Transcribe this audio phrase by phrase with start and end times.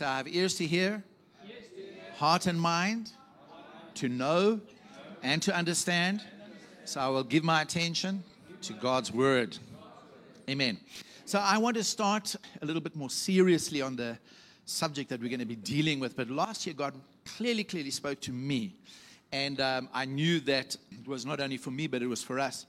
[0.00, 1.04] So I have ears to hear,
[2.16, 3.10] heart and mind
[3.96, 4.58] to know
[5.22, 6.22] and to understand.
[6.86, 8.22] So I will give my attention
[8.62, 9.58] to God's word.
[10.48, 10.78] Amen.
[11.26, 14.16] So I want to start a little bit more seriously on the
[14.64, 16.16] subject that we're going to be dealing with.
[16.16, 16.94] But last year, God
[17.36, 18.76] clearly, clearly spoke to me.
[19.32, 22.40] And um, I knew that it was not only for me, but it was for
[22.40, 22.64] us.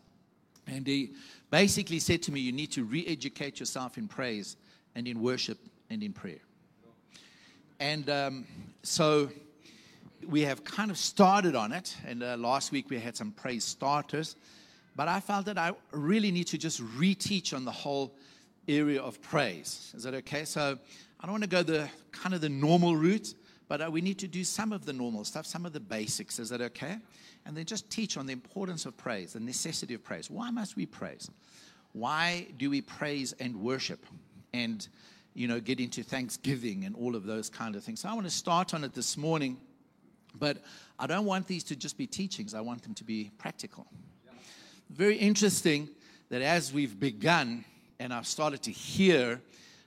[0.68, 1.14] And He
[1.50, 4.58] basically said to me, You need to re educate yourself in praise
[4.96, 5.60] and in worship
[5.90, 6.42] and in prayer.
[7.82, 8.46] And um,
[8.84, 9.32] so
[10.30, 11.98] we have kind of started on it.
[12.06, 14.36] And uh, last week we had some praise starters.
[14.96, 18.14] But I felt that I really need to just reteach on the whole
[18.68, 19.92] area of praise.
[19.98, 20.46] Is that okay?
[20.46, 20.78] So
[21.20, 23.34] I don't want to go the kind of the normal route,
[23.68, 26.38] but uh, we need to do some of the normal stuff, some of the basics.
[26.38, 26.98] Is that okay?
[27.48, 30.30] And then just teach on the importance of praise, the necessity of praise.
[30.30, 31.32] Why must we praise?
[31.94, 34.06] Why do we praise and worship?
[34.54, 34.88] And
[35.34, 38.02] you know, get into thanksgiving and all of those kind of things.
[38.02, 39.58] So I want to start on it this morning,
[40.38, 40.58] but
[41.00, 42.54] I don't want these to just be teachings.
[42.54, 43.88] I want them to be practical.
[44.90, 45.90] Very interesting
[46.30, 47.64] that as we've begun
[48.00, 49.42] and I've started to hear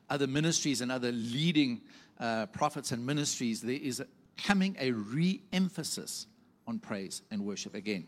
[0.09, 1.81] other ministries and other leading
[2.21, 4.03] uh, prophets and ministries, there is
[4.37, 6.27] coming a re emphasis
[6.67, 8.07] on praise and worship again,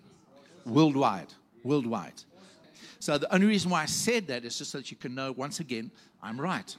[0.64, 1.32] worldwide.
[1.64, 2.22] Worldwide.
[2.98, 5.32] So the only reason why I said that is just so that you can know
[5.32, 5.90] once again,
[6.22, 6.74] I'm right.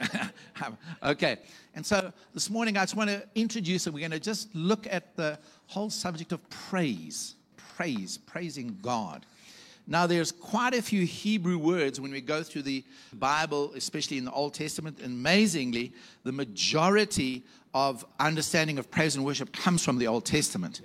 [1.02, 1.38] okay.
[1.74, 4.86] And so this morning, I just want to introduce, and we're going to just look
[4.90, 7.34] at the whole subject of praise.
[7.76, 9.24] Praise, praising God.
[9.86, 14.24] Now, there's quite a few Hebrew words when we go through the Bible, especially in
[14.24, 15.00] the Old Testament.
[15.02, 17.42] Amazingly, the majority
[17.74, 20.82] of understanding of praise and worship comes from the Old Testament.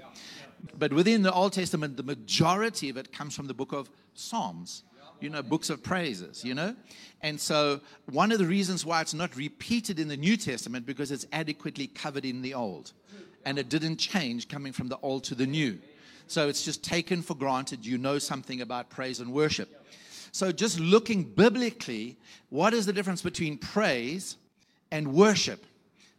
[0.78, 4.84] But within the Old Testament, the majority of it comes from the book of Psalms
[5.20, 6.76] you know, books of praises, you know?
[7.22, 11.12] And so, one of the reasons why it's not repeated in the New Testament because
[11.12, 12.94] it's adequately covered in the Old.
[13.46, 15.80] And it didn't change coming from the Old to the New.
[16.28, 19.86] So, it's just taken for granted you know something about praise and worship.
[20.32, 22.18] So, just looking biblically,
[22.50, 24.38] what is the difference between praise
[24.92, 25.66] and worship?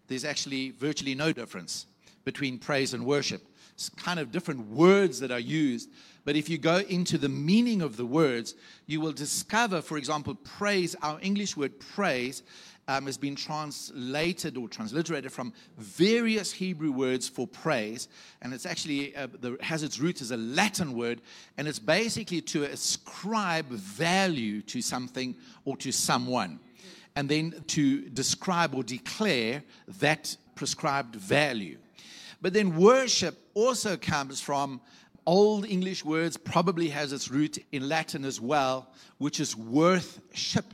[0.08, 1.86] There's actually virtually no difference
[2.24, 3.42] between praise and worship.
[3.74, 5.88] It's kind of different words that are used,
[6.28, 10.34] but if you go into the meaning of the words, you will discover, for example,
[10.34, 12.42] praise, our English word praise,
[12.86, 18.08] um, has been translated or transliterated from various Hebrew words for praise,
[18.42, 21.22] and it's actually uh, the, has its root as a Latin word,
[21.56, 25.34] and it's basically to ascribe value to something
[25.64, 26.60] or to someone,
[27.16, 29.62] and then to describe or declare
[30.00, 31.78] that prescribed value.
[32.42, 34.82] But then worship also comes from
[35.28, 40.64] Old English words probably has its root in Latin as well, which is worthship.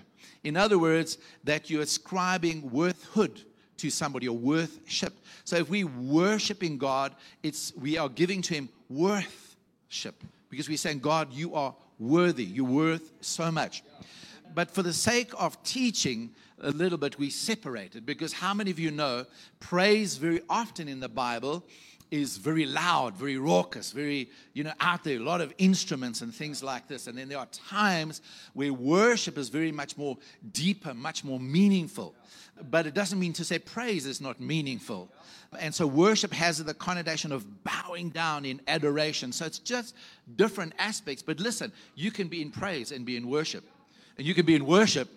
[0.44, 3.42] In other words, that you're ascribing worthhood
[3.78, 5.12] to somebody or worthship.
[5.42, 11.00] So if we worshiping God, it's we are giving to him worthship because we're saying,
[11.00, 12.44] God, you are worthy.
[12.44, 13.82] You're worth so much.
[14.54, 18.70] But for the sake of teaching a little bit, we separate it because how many
[18.70, 19.26] of you know
[19.58, 21.66] praise very often in the Bible
[22.10, 26.32] is very loud, very raucous, very, you know, out there, a lot of instruments and
[26.32, 27.06] things like this.
[27.06, 28.22] And then there are times
[28.52, 30.16] where worship is very much more
[30.52, 32.14] deeper, much more meaningful.
[32.70, 35.10] But it doesn't mean to say praise is not meaningful.
[35.58, 39.32] And so worship has the connotation of bowing down in adoration.
[39.32, 39.94] So it's just
[40.36, 41.22] different aspects.
[41.22, 43.64] But listen, you can be in praise and be in worship.
[44.16, 45.08] And you can be in worship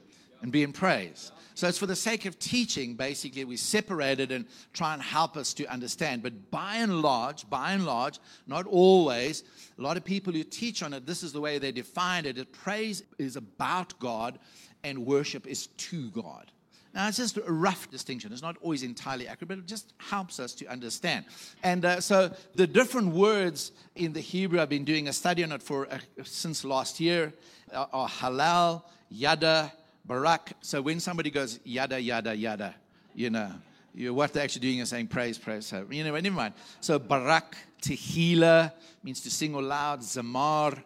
[0.42, 1.32] and be in praise.
[1.58, 5.36] So it's for the sake of teaching, basically, we separate it and try and help
[5.36, 6.22] us to understand.
[6.22, 9.44] But by and large, by and large, not always,
[9.80, 12.52] a lot of people who teach on it, this is the way they define it.
[12.52, 14.38] Praise is about God
[14.84, 16.52] and worship is to God.
[16.94, 18.32] Now, it's just a rough distinction.
[18.32, 21.26] It's not always entirely accurate, but it just helps us to understand.
[21.64, 25.52] And uh, so, the different words in the Hebrew, I've been doing a study on
[25.52, 27.34] it for uh, since last year,
[27.72, 29.72] uh, are halal, yada,
[30.08, 30.54] Barak.
[30.62, 32.76] So when somebody goes yada, yada, yada,
[33.14, 33.52] you know,
[33.94, 35.66] you, what they're actually doing is saying praise, praise.
[35.66, 36.54] So, you know, never mind.
[36.82, 38.72] So Barak, Tehillah
[39.04, 40.82] means to sing aloud, Zamar,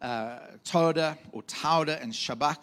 [0.00, 2.58] uh, Toda or Tauda, and Shabak.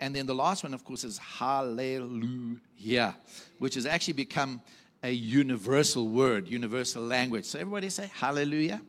[0.00, 3.16] And then the last one, of course, is Hallelujah,
[3.58, 4.60] which has actually become
[5.02, 7.44] a universal word, universal language.
[7.44, 8.80] So everybody say Hallelujah.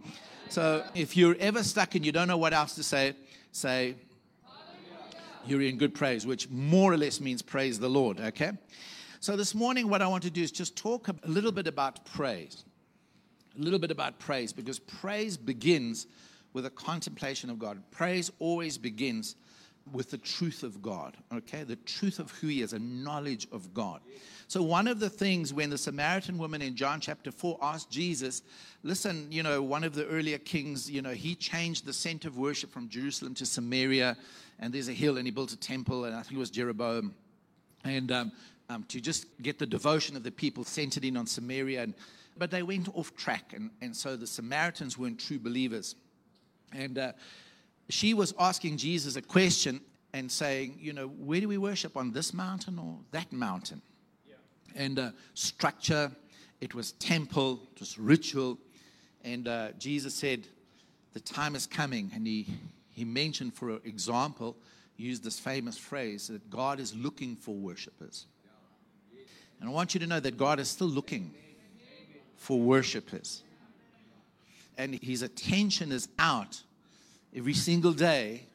[0.50, 3.16] So if you're ever stuck and you don't know what else to say,
[3.52, 3.96] say
[5.48, 8.52] you're in good praise, which more or less means praise the Lord, okay?
[9.20, 12.06] So this morning, what I want to do is just talk a little bit about
[12.06, 12.64] praise.
[13.58, 16.08] A little bit about praise, because praise begins
[16.54, 17.82] with a contemplation of God.
[17.92, 19.36] Praise always begins
[19.92, 21.64] with the truth of God, okay?
[21.64, 24.02] The truth of who He is, a knowledge of God.
[24.48, 28.42] So, one of the things when the Samaritan woman in John chapter 4 asked Jesus,
[28.84, 32.38] listen, you know, one of the earlier kings, you know, he changed the center of
[32.38, 34.18] worship from Jerusalem to Samaria,
[34.60, 37.14] and there's a hill, and he built a temple, and I think it was Jeroboam.
[37.84, 38.32] And um,
[38.70, 41.84] um, to just get the devotion of the people centered in on Samaria.
[41.84, 41.94] And,
[42.38, 45.96] but they went off track, and, and so the Samaritans weren't true believers.
[46.74, 47.12] And uh,
[47.90, 49.82] she was asking Jesus a question
[50.14, 51.98] and saying, you know, where do we worship?
[51.98, 53.82] On this mountain or that mountain?
[54.28, 54.36] Yeah.
[54.76, 56.12] And uh, structure,
[56.62, 58.58] it was temple, it was ritual.
[59.24, 60.48] And uh, Jesus said,
[61.14, 62.12] the time is coming.
[62.14, 62.48] And he,
[62.96, 64.56] he mentioned, for example,
[64.96, 68.26] used this famous phrase that God is looking for worshipers.
[69.60, 71.34] And I want you to know that God is still looking
[72.38, 73.44] for worshipers.
[74.78, 76.62] And his attention is out
[77.36, 78.46] every single day,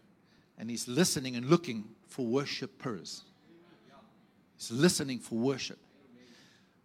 [0.59, 3.25] and he's listening and looking for worshipers.
[4.57, 5.79] He's listening for worship.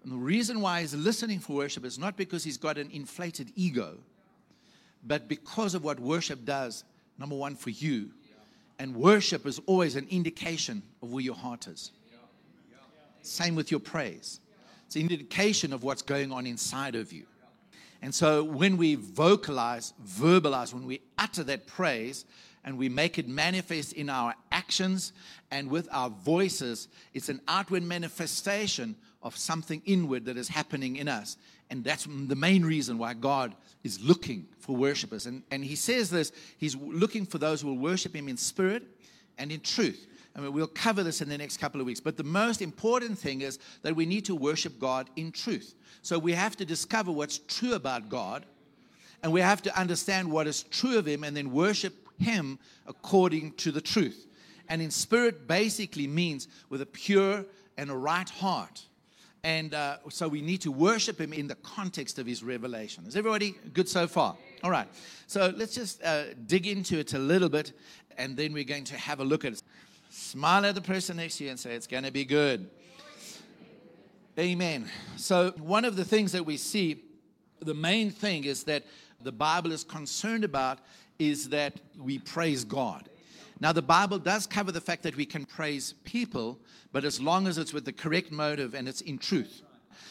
[0.04, 3.54] And the reason why he's listening for worship is not because he's got an inflated
[3.56, 3.98] ego,
[5.06, 6.84] but because of what worship does,
[7.18, 8.12] number one, for you.
[8.78, 11.92] And worship is always an indication of where your heart is.
[13.22, 14.40] Same with your praise.
[14.86, 17.26] It's an indication of what's going on inside of you.
[18.02, 22.26] And so when we vocalize, verbalize, when we utter that praise
[22.64, 25.14] and we make it manifest in our actions
[25.50, 31.08] and with our voices, it's an outward manifestation of something inward that is happening in
[31.08, 31.38] us.
[31.70, 35.26] And that's the main reason why God is looking for worshipers.
[35.26, 38.84] And, and He says this He's looking for those who will worship Him in spirit
[39.38, 40.08] and in truth.
[40.38, 42.00] Mean, we'll cover this in the next couple of weeks.
[42.02, 45.76] But the most important thing is that we need to worship God in truth.
[46.02, 48.46] So we have to discover what's true about God,
[49.24, 53.54] and we have to understand what is true of Him, and then worship Him according
[53.54, 54.28] to the truth.
[54.68, 57.46] And in spirit basically means with a pure
[57.78, 58.84] and a right heart.
[59.46, 63.06] And uh, so we need to worship Him in the context of His revelation.
[63.06, 64.36] Is everybody good so far?
[64.64, 64.88] All right.
[65.28, 67.74] So let's just uh, dig into it a little bit,
[68.18, 69.62] and then we're going to have a look at it.
[70.10, 72.68] Smile at the person next to you and say, It's going to be good.
[74.40, 74.90] Amen.
[75.16, 77.04] So, one of the things that we see,
[77.60, 78.84] the main thing is that
[79.22, 80.80] the Bible is concerned about
[81.20, 83.08] is that we praise God.
[83.60, 86.60] Now, the Bible does cover the fact that we can praise people,
[86.92, 89.62] but as long as it's with the correct motive and it's in truth.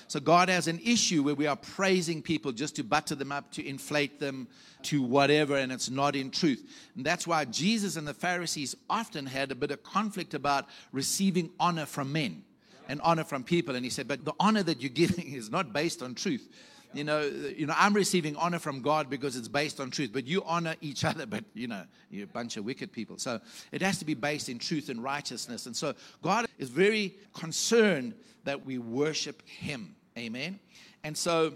[0.06, 3.50] So God has an issue where we are praising people just to butter them up,
[3.52, 4.48] to inflate them,
[4.84, 6.62] to whatever, and it's not in truth.
[6.96, 11.50] And that's why Jesus and the Pharisees often had a bit of conflict about receiving
[11.58, 12.44] honor from men
[12.88, 13.74] and honor from people.
[13.74, 16.48] And he said, But the honor that you're giving is not based on truth.
[16.94, 20.10] You know, you know, I'm receiving honor from God because it's based on truth.
[20.12, 23.18] But you honor each other, but you know, you're a bunch of wicked people.
[23.18, 23.40] So
[23.72, 25.66] it has to be based in truth and righteousness.
[25.66, 28.14] And so God is very concerned
[28.44, 29.96] that we worship Him.
[30.16, 30.60] Amen.
[31.02, 31.54] And so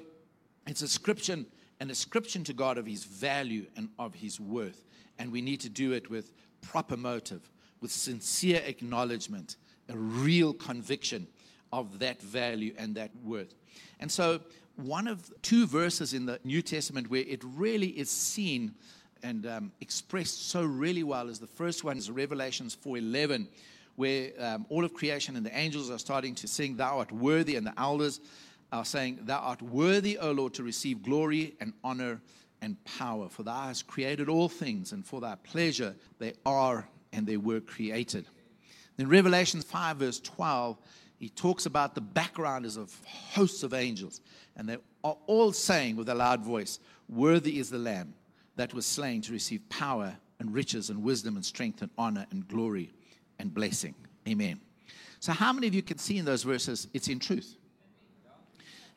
[0.66, 1.46] it's a description,
[1.80, 4.84] an ascription to God of His value and of His worth.
[5.18, 7.48] And we need to do it with proper motive,
[7.80, 9.56] with sincere acknowledgement,
[9.88, 11.26] a real conviction
[11.72, 13.54] of that value and that worth.
[14.00, 14.40] And so,
[14.78, 18.74] one of two verses in the New Testament where it really is seen
[19.22, 23.48] and um, expressed so really well is the first one is Revelations 4:11,
[23.96, 27.56] where um, all of creation and the angels are starting to sing, "Thou art worthy,"
[27.56, 28.20] and the elders
[28.72, 32.20] are saying, Thou art worthy, O Lord, to receive glory and honor
[32.60, 37.26] and power, for thou hast created all things, and for thy pleasure they are and
[37.26, 38.26] they were created.
[38.98, 40.76] In Revelation 5, verse 12,
[41.18, 44.20] he talks about the backgrounders of hosts of angels,
[44.56, 48.14] and they are all saying with a loud voice, Worthy is the Lamb
[48.56, 52.46] that was slain to receive power and riches and wisdom and strength and honor and
[52.46, 52.92] glory
[53.38, 53.94] and blessing.
[54.28, 54.60] Amen.
[55.20, 57.56] So, how many of you can see in those verses it's in truth?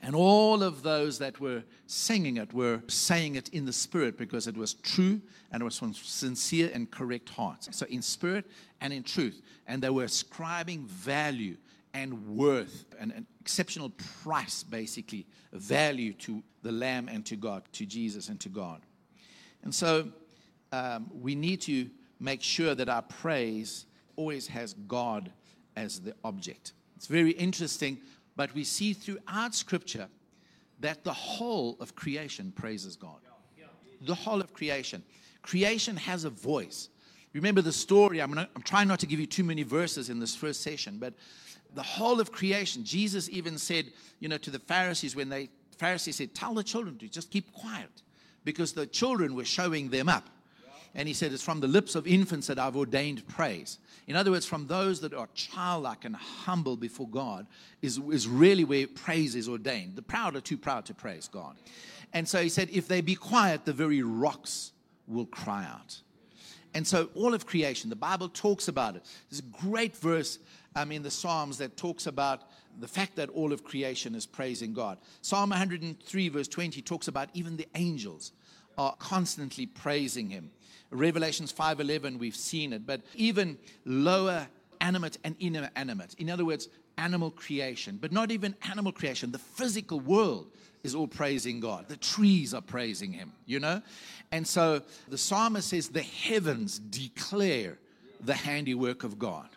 [0.03, 4.47] And all of those that were singing it were saying it in the spirit because
[4.47, 7.69] it was true and it was from sincere and correct hearts.
[7.75, 8.45] So, in spirit
[8.79, 9.41] and in truth.
[9.67, 11.57] And they were ascribing value
[11.93, 13.91] and worth, and an exceptional
[14.23, 18.81] price, basically, value to the Lamb and to God, to Jesus and to God.
[19.63, 20.09] And so,
[20.71, 25.31] um, we need to make sure that our praise always has God
[25.75, 26.73] as the object.
[26.95, 27.99] It's very interesting
[28.35, 30.07] but we see throughout Scripture
[30.79, 33.19] that the whole of creation praises God.
[34.01, 35.03] The whole of creation.
[35.43, 36.89] Creation has a voice.
[37.33, 38.19] Remember the story.
[38.19, 41.13] I'm, I'm trying not to give you too many verses in this first session, but
[41.73, 42.83] the whole of creation.
[42.83, 43.85] Jesus even said,
[44.19, 47.51] you know, to the Pharisees when they Pharisees said, "Tell the children to just keep
[47.53, 48.03] quiet,"
[48.43, 50.29] because the children were showing them up.
[50.93, 53.79] And he said, It's from the lips of infants that I've ordained praise.
[54.07, 57.47] In other words, from those that are childlike and humble before God
[57.81, 59.95] is, is really where praise is ordained.
[59.95, 61.55] The proud are too proud to praise God.
[62.13, 64.73] And so he said, If they be quiet, the very rocks
[65.07, 66.01] will cry out.
[66.73, 69.03] And so all of creation, the Bible talks about it.
[69.29, 70.39] There's a great verse
[70.75, 72.43] um, in the Psalms that talks about
[72.79, 74.97] the fact that all of creation is praising God.
[75.21, 78.31] Psalm 103, verse 20, talks about even the angels
[78.77, 80.51] are constantly praising Him.
[80.89, 84.47] Revelations 5:11, we've seen it, but even lower
[84.79, 86.15] animate and inanimate.
[86.15, 89.31] In other words, animal creation, but not even animal creation.
[89.31, 90.51] The physical world
[90.83, 91.87] is all praising God.
[91.87, 93.81] The trees are praising Him, you know?
[94.31, 97.77] And so the psalmist says, The heavens declare
[98.19, 99.49] the handiwork of God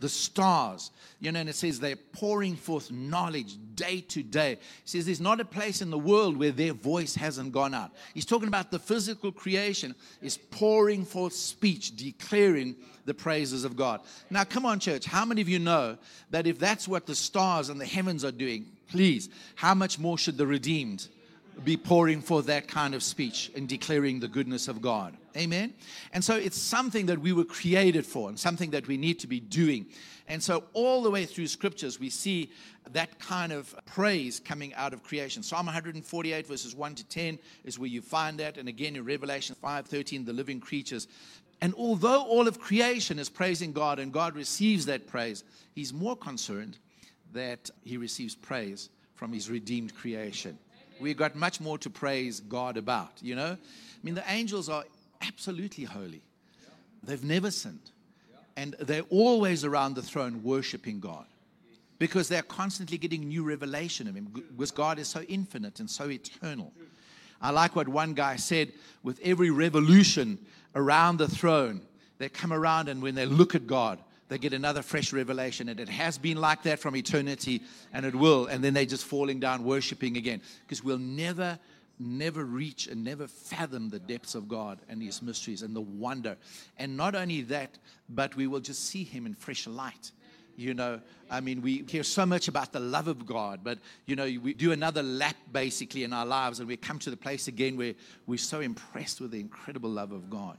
[0.00, 0.90] the stars.
[1.20, 4.58] You know, and it says they're pouring forth knowledge day to day.
[4.84, 7.92] He says there's not a place in the world where their voice hasn't gone out.
[8.14, 14.00] He's talking about the physical creation is pouring forth speech, declaring the praises of God.
[14.30, 15.04] Now, come on, church.
[15.04, 15.98] How many of you know
[16.30, 20.16] that if that's what the stars and the heavens are doing, please, how much more
[20.16, 21.08] should the redeemed?
[21.64, 25.16] Be pouring forth that kind of speech and declaring the goodness of God.
[25.36, 25.74] Amen.
[26.12, 29.26] And so it's something that we were created for and something that we need to
[29.26, 29.86] be doing.
[30.26, 32.50] And so all the way through scriptures, we see
[32.92, 35.42] that kind of praise coming out of creation.
[35.42, 38.56] Psalm 148, verses 1 to 10 is where you find that.
[38.56, 41.08] And again in Revelation 5 13, the living creatures.
[41.60, 46.16] And although all of creation is praising God and God receives that praise, he's more
[46.16, 46.78] concerned
[47.32, 50.58] that he receives praise from his redeemed creation
[51.00, 53.52] we've got much more to praise God about, you know?
[53.52, 54.84] I mean, the angels are
[55.22, 56.22] absolutely holy,
[57.02, 57.90] they've never sinned.
[58.56, 61.24] And they're always around the throne worshiping God
[61.98, 66.10] because they're constantly getting new revelation of Him because God is so infinite and so
[66.10, 66.72] eternal.
[67.40, 70.38] I like what one guy said with every revolution
[70.74, 71.80] around the throne,
[72.18, 73.98] they come around and when they look at God,
[74.30, 75.68] they get another fresh revelation.
[75.68, 77.60] And it has been like that from eternity,
[77.92, 78.46] and it will.
[78.46, 80.40] And then they're just falling down, worshiping again.
[80.62, 81.58] Because we'll never,
[81.98, 86.36] never reach and never fathom the depths of God and His mysteries and the wonder.
[86.78, 87.76] And not only that,
[88.08, 90.12] but we will just see Him in fresh light.
[90.60, 91.00] You know,
[91.30, 94.52] I mean, we hear so much about the love of God, but, you know, we
[94.52, 97.94] do another lap basically in our lives, and we come to the place again where
[98.26, 100.58] we're so impressed with the incredible love of God.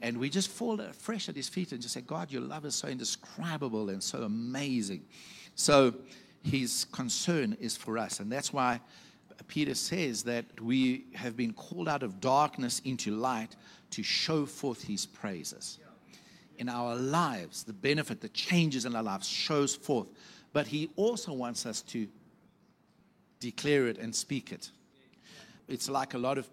[0.00, 2.74] And we just fall fresh at his feet and just say, God, your love is
[2.74, 5.04] so indescribable and so amazing.
[5.54, 5.94] So
[6.42, 8.20] his concern is for us.
[8.20, 8.80] And that's why
[9.48, 13.54] Peter says that we have been called out of darkness into light
[13.90, 15.78] to show forth his praises.
[16.58, 20.08] In our lives, the benefit, the changes in our lives shows forth.
[20.52, 22.08] But he also wants us to
[23.40, 24.70] declare it and speak it.
[25.68, 26.48] It's like a lot of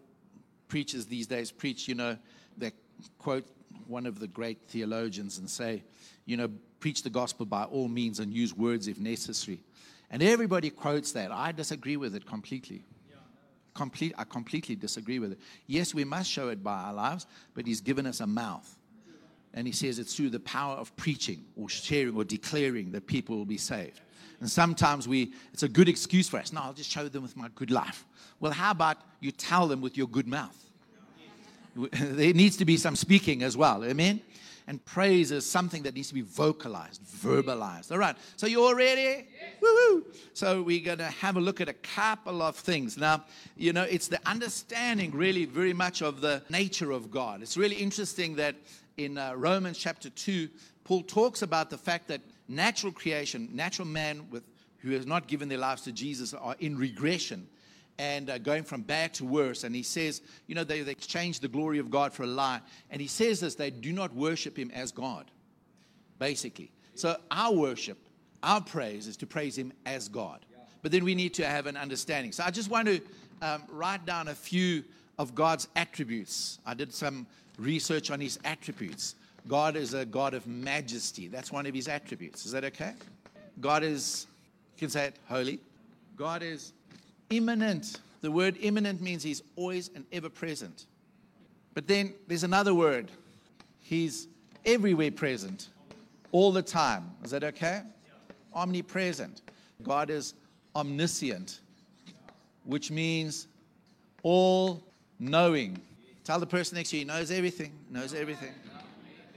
[0.67, 2.17] preachers these days preach, you know,
[2.57, 2.71] they
[3.19, 3.45] quote
[3.87, 5.83] one of the great theologians and say,
[6.25, 9.61] you know, preach the gospel by all means and use words if necessary.
[10.09, 11.31] And everybody quotes that.
[11.31, 12.83] I disagree with it completely.
[13.73, 15.39] Complete, I completely disagree with it.
[15.65, 18.77] Yes, we must show it by our lives, but He's given us a mouth.
[19.53, 23.37] And He says it's through the power of preaching or sharing or declaring that people
[23.37, 24.01] will be saved.
[24.39, 26.51] And sometimes we, it's a good excuse for us.
[26.51, 28.05] No, I'll just show them with my good life.
[28.39, 30.57] Well, how about you tell them with your good mouth?
[31.91, 33.83] there needs to be some speaking as well.
[33.83, 34.21] Amen?
[34.67, 37.91] And praise is something that needs to be vocalized, verbalized.
[37.91, 38.15] All right.
[38.37, 39.27] So you all ready?
[39.61, 40.05] Woo-hoo.
[40.33, 42.97] So we're going to have a look at a couple of things.
[42.97, 43.25] Now,
[43.57, 47.41] you know, it's the understanding really very much of the nature of God.
[47.41, 48.55] It's really interesting that
[48.97, 50.49] in uh, Romans chapter 2,
[50.83, 54.43] Paul talks about the fact that natural creation, natural man with
[54.79, 57.47] who has not given their lives to Jesus are in regression
[57.97, 59.63] and uh, going from bad to worse.
[59.63, 62.59] And he says, you know, they, they exchange the glory of God for a lie.
[62.89, 65.31] And he says this they do not worship him as God,
[66.19, 66.69] basically.
[66.95, 67.97] So our worship,
[68.43, 70.45] our praise is to praise him as God.
[70.81, 72.33] But then we need to have an understanding.
[72.33, 73.01] So I just want to
[73.41, 74.83] um, write down a few
[75.17, 76.59] of God's attributes.
[76.65, 77.25] I did some
[77.63, 79.15] research on his attributes.
[79.47, 81.27] God is a God of majesty.
[81.27, 82.45] That's one of his attributes.
[82.45, 82.93] Is that okay?
[83.59, 84.27] God is,
[84.75, 85.59] you can say it, holy.
[86.15, 86.73] God is
[87.29, 87.99] immanent.
[88.21, 90.85] The word immanent means he's always and ever present.
[91.73, 93.11] But then there's another word.
[93.81, 94.27] He's
[94.65, 95.69] everywhere present,
[96.31, 97.11] all the time.
[97.23, 97.81] Is that okay?
[98.53, 99.41] Omnipresent.
[99.81, 100.35] God is
[100.75, 101.59] omniscient,
[102.63, 103.47] which means
[104.21, 104.81] all
[105.19, 105.81] knowing.
[106.23, 108.53] Tell the person next to you, he knows everything, knows everything.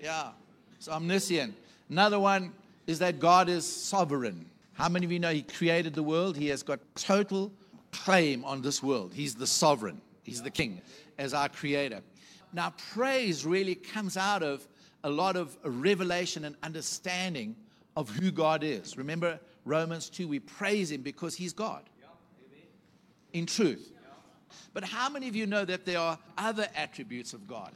[0.02, 0.31] Yeah,
[0.76, 1.55] it's omniscient.
[1.90, 2.52] Another one
[2.87, 4.47] is that God is sovereign.
[4.75, 6.37] How many of you know He created the world?
[6.37, 7.52] He has got total
[7.93, 9.12] claim on this world.
[9.14, 10.81] He's the sovereign, He's the king
[11.19, 12.02] as our creator.
[12.52, 14.66] now praise really comes out of
[15.02, 17.57] a lot of revelation and understanding
[17.97, 18.99] of who God is.
[18.99, 21.83] Remember Romans 2, we praise him because he's God.
[23.33, 23.93] In truth.
[24.73, 27.73] But how many of you know that there are other attributes of God?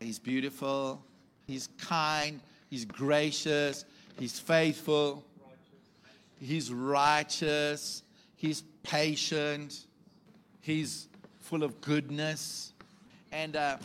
[0.00, 1.04] He's beautiful,
[1.46, 3.84] he's kind, he's gracious,
[4.18, 5.24] he's faithful,
[6.40, 8.02] he's righteous,
[8.36, 9.86] he's patient,
[10.60, 11.08] he's
[11.40, 12.72] full of goodness.
[13.32, 13.76] And uh,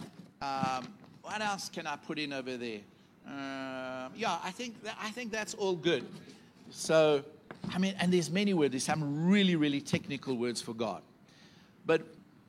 [0.41, 0.87] um,
[1.21, 2.79] what else can I put in over there?
[3.27, 6.05] Uh, yeah, I think that, I think that's all good.
[6.69, 7.23] So,
[7.73, 8.71] I mean, and there's many words.
[8.71, 11.01] There's some really, really technical words for God.
[11.85, 12.01] But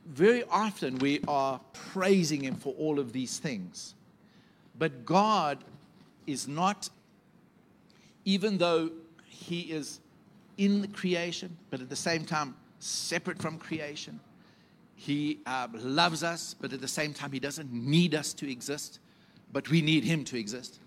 [0.07, 3.95] very often we are praising Him for all of these things.
[4.78, 5.59] But God
[6.26, 6.88] is not,
[8.25, 8.90] even though
[9.26, 10.00] He is
[10.59, 14.21] in the creation, but at the same time separate from creation.
[14.95, 18.99] He uh, loves us, but at the same time, He doesn't need us to exist,
[19.52, 20.78] but we need Him to exist.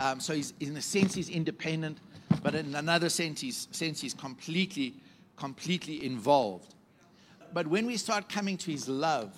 [0.00, 1.98] Um, so, he's, in a sense, He's independent,
[2.42, 4.94] but in another sense, He's, sense, he's completely,
[5.36, 6.74] completely involved.
[7.52, 9.32] But when we start coming to His love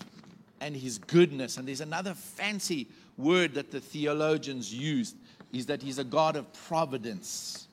[0.61, 5.17] and His goodness, and there's another fancy word that the theologians used,
[5.53, 7.69] is that He's a God of providence.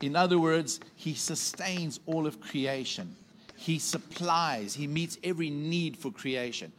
[0.00, 3.14] In other words, He sustains all of creation.
[3.56, 6.72] He supplies, He meets every need for creation.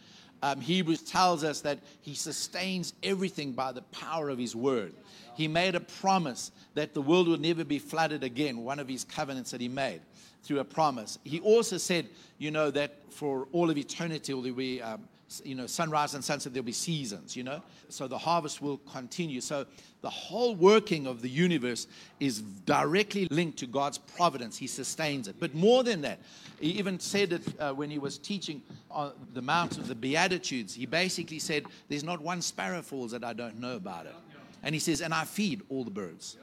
[0.44, 4.94] Um, Hebrews tells us that He sustains everything by the power of His word.
[5.36, 9.04] He made a promise that the world would never be flooded again, one of His
[9.04, 10.02] covenants that He made
[10.44, 11.20] through a promise.
[11.24, 15.08] He also said, you know, that for all of eternity there will be, um,
[15.44, 17.62] you know, sunrise and sunset, there'll be seasons, you know.
[17.90, 19.42] So the harvest will continue.
[19.42, 19.66] So
[20.02, 21.88] the whole working of the universe
[22.20, 24.58] is directly linked to God's providence.
[24.58, 25.36] He sustains it.
[25.40, 26.20] But more than that,
[26.60, 30.74] he even said it uh, when he was teaching on the Mount of the Beatitudes.
[30.74, 34.16] He basically said, There's not one sparrow falls that I don't know about it.
[34.64, 36.38] And he says, And I feed all the birds.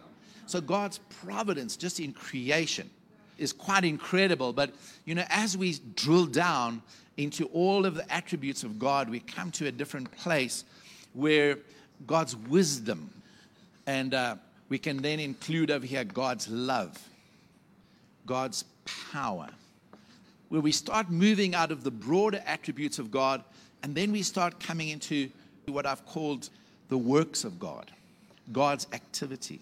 [0.46, 2.90] So God's providence just in creation
[3.38, 4.52] is quite incredible.
[4.52, 4.70] But,
[5.04, 6.82] you know, as we drill down
[7.16, 10.64] into all of the attributes of God, we come to a different place
[11.12, 11.58] where
[12.06, 13.10] God's wisdom,
[13.86, 14.36] and uh,
[14.68, 17.00] we can then include over here God's love,
[18.26, 18.64] God's
[19.12, 19.48] power,
[20.48, 23.44] where we start moving out of the broader attributes of God,
[23.82, 25.30] and then we start coming into
[25.66, 26.50] what I've called
[26.88, 27.90] the works of God,
[28.52, 29.60] God's activity,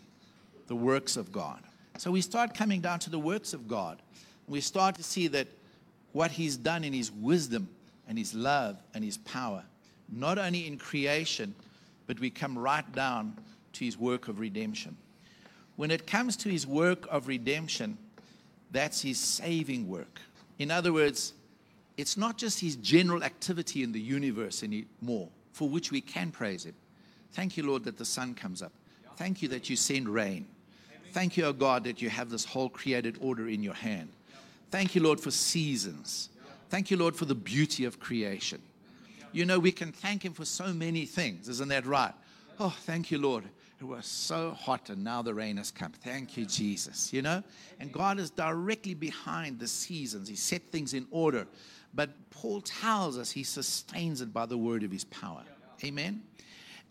[0.69, 1.61] the works of God.
[2.03, 4.03] So we start coming down to the works of God.
[4.49, 5.47] We start to see that
[6.11, 7.69] what He's done in His wisdom
[8.09, 9.63] and His love and His power,
[10.11, 11.55] not only in creation,
[12.09, 13.37] but we come right down
[13.75, 14.97] to His work of redemption.
[15.77, 17.97] When it comes to His work of redemption,
[18.73, 20.23] that's His saving work.
[20.59, 21.35] In other words,
[21.97, 26.65] it's not just His general activity in the universe anymore, for which we can praise
[26.67, 26.75] Him.
[27.31, 28.73] Thank you, Lord, that the sun comes up.
[29.17, 30.49] Thank you that you send rain.
[31.13, 34.09] Thank you, O oh God, that you have this whole created order in your hand.
[34.71, 36.31] Thank you, Lord, for seasons.
[36.71, 38.63] Thank you, Lord, for the beauty of creation.
[39.31, 42.15] You know, we can thank Him for so many things, isn't that right?
[42.59, 43.45] Oh, thank you, Lord.
[43.79, 45.91] It was so hot and now the rain has come.
[45.91, 47.13] Thank you, Jesus.
[47.13, 47.43] You know?
[47.81, 50.29] And God is directly behind the seasons.
[50.29, 51.47] He set things in order.
[51.93, 55.43] But Paul tells us He sustains it by the word of His power.
[55.85, 56.23] Amen?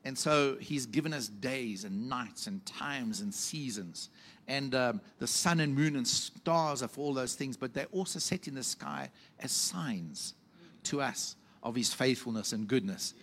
[0.03, 4.09] And so he's given us days and nights and times and seasons.
[4.47, 7.85] And um, the sun and moon and stars are for all those things, but they're
[7.91, 9.09] also set in the sky
[9.39, 10.33] as signs
[10.83, 13.13] to us of his faithfulness and goodness.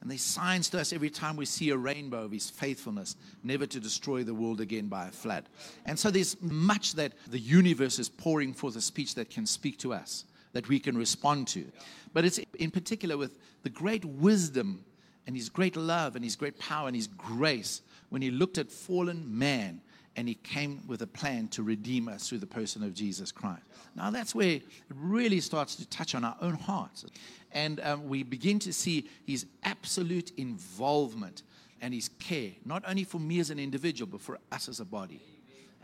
[0.00, 3.66] And they're signs to us every time we see a rainbow of his faithfulness, never
[3.66, 5.48] to destroy the world again by a flood.
[5.86, 9.76] And so there's much that the universe is pouring forth a speech that can speak
[9.78, 11.64] to us, that we can respond to.
[12.12, 14.84] But it's in particular with the great wisdom
[15.28, 18.72] and his great love and his great power and his grace when he looked at
[18.72, 19.82] fallen man
[20.16, 23.62] and he came with a plan to redeem us through the person of Jesus Christ.
[23.94, 24.62] Now, that's where it
[24.92, 27.04] really starts to touch on our own hearts.
[27.52, 31.42] And um, we begin to see his absolute involvement
[31.82, 34.84] and his care, not only for me as an individual, but for us as a
[34.86, 35.20] body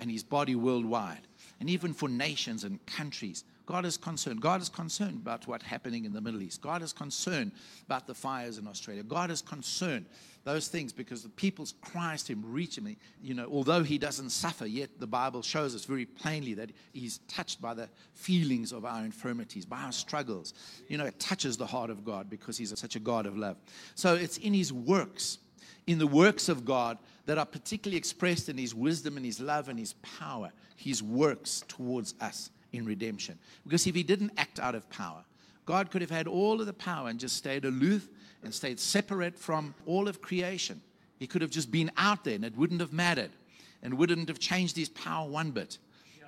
[0.01, 1.21] and his body worldwide,
[1.61, 3.45] and even for nations and countries.
[3.67, 4.41] God is concerned.
[4.41, 6.61] God is concerned about what's happening in the Middle East.
[6.61, 7.53] God is concerned
[7.87, 9.03] about the fires in Australia.
[9.03, 10.07] God is concerned
[10.45, 12.95] those things because the people's cries to him reach him.
[13.23, 17.19] You know, although he doesn't suffer, yet the Bible shows us very plainly that he's
[17.29, 20.53] touched by the feelings of our infirmities, by our struggles.
[20.89, 23.57] You know, it touches the heart of God because he's such a God of love.
[23.95, 25.39] So it's in his works,
[25.87, 29.71] in the works of God, that are particularly expressed in his wisdom and his love
[29.71, 33.39] and his power, his works towards us in redemption.
[33.65, 35.25] Because if he didn't act out of power,
[35.67, 38.09] God could have had all of the power and just stayed aloof
[38.43, 40.83] and stayed separate from all of creation.
[41.19, 43.31] He could have just been out there and it wouldn't have mattered
[43.83, 45.79] and wouldn't have changed his power one bit.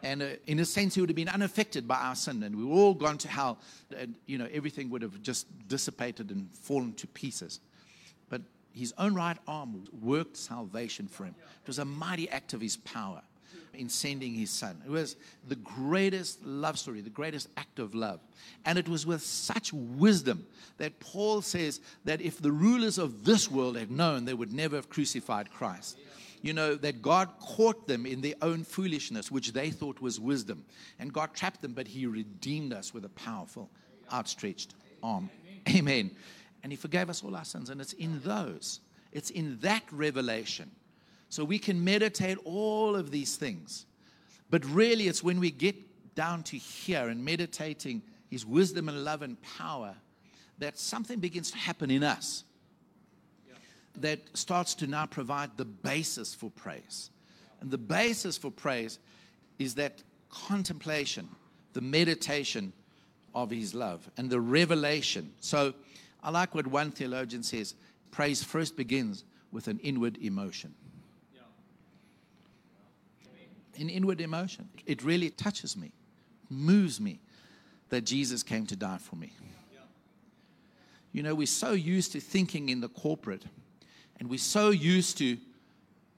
[0.03, 2.65] And uh, in a sense, he would have been unaffected by our sin, and we
[2.65, 3.59] were all gone to hell,
[3.97, 7.61] and you know everything would have just dissipated and fallen to pieces.
[8.29, 11.35] But his own right arm worked salvation for him.
[11.63, 13.23] It was a mighty act of his power
[13.77, 14.83] in sending his son.
[14.85, 18.21] It was the greatest love story, the greatest act of love.
[18.65, 20.47] And it was with such wisdom
[20.79, 24.77] that Paul says that if the rulers of this world had known, they would never
[24.77, 25.99] have crucified Christ.
[26.43, 30.65] You know, that God caught them in their own foolishness, which they thought was wisdom.
[30.99, 33.71] And God trapped them, but He redeemed us with a powerful,
[34.13, 35.31] outstretched arm.
[35.69, 36.11] Amen.
[36.63, 37.71] And He forgave us all our sins.
[37.71, 38.81] And it's in those,
[39.13, 40.71] it's in that revelation
[41.37, 43.85] so we can meditate all of these things.
[44.49, 45.77] But really, it's when we get
[46.15, 49.95] down to here and meditating His wisdom and love and power
[50.57, 52.45] that something begins to happen in us
[53.97, 57.11] that starts to now provide the basis for praise.
[57.61, 58.99] And the basis for praise
[59.59, 61.29] is that contemplation,
[61.75, 62.73] the meditation
[63.35, 65.35] of His love, and the revelation.
[65.41, 65.75] So
[66.23, 67.75] I like what one theologian says
[68.11, 70.73] praise first begins with an inward emotion
[73.79, 74.69] an inward emotion.
[74.87, 75.93] It really touches me,
[76.49, 77.21] moves me
[77.89, 79.33] that Jesus came to die for me.
[81.13, 83.45] You know, we're so used to thinking in the corporate,
[84.21, 85.39] and we're so used to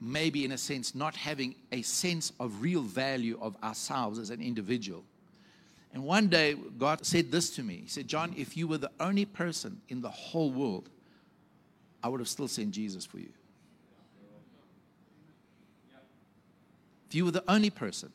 [0.01, 4.41] maybe, in a sense, not having a sense of real value of ourselves as an
[4.41, 5.03] individual.
[5.93, 8.91] And one day, God said this to me He said, John, if you were the
[8.99, 10.89] only person in the whole world,
[12.03, 13.29] I would have still sent Jesus for you.
[17.09, 18.11] If you were the only person,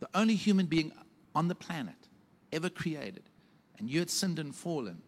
[0.00, 0.92] the only human being
[1.34, 1.96] on the planet
[2.52, 3.22] ever created,
[3.78, 5.00] and you had sinned and fallen,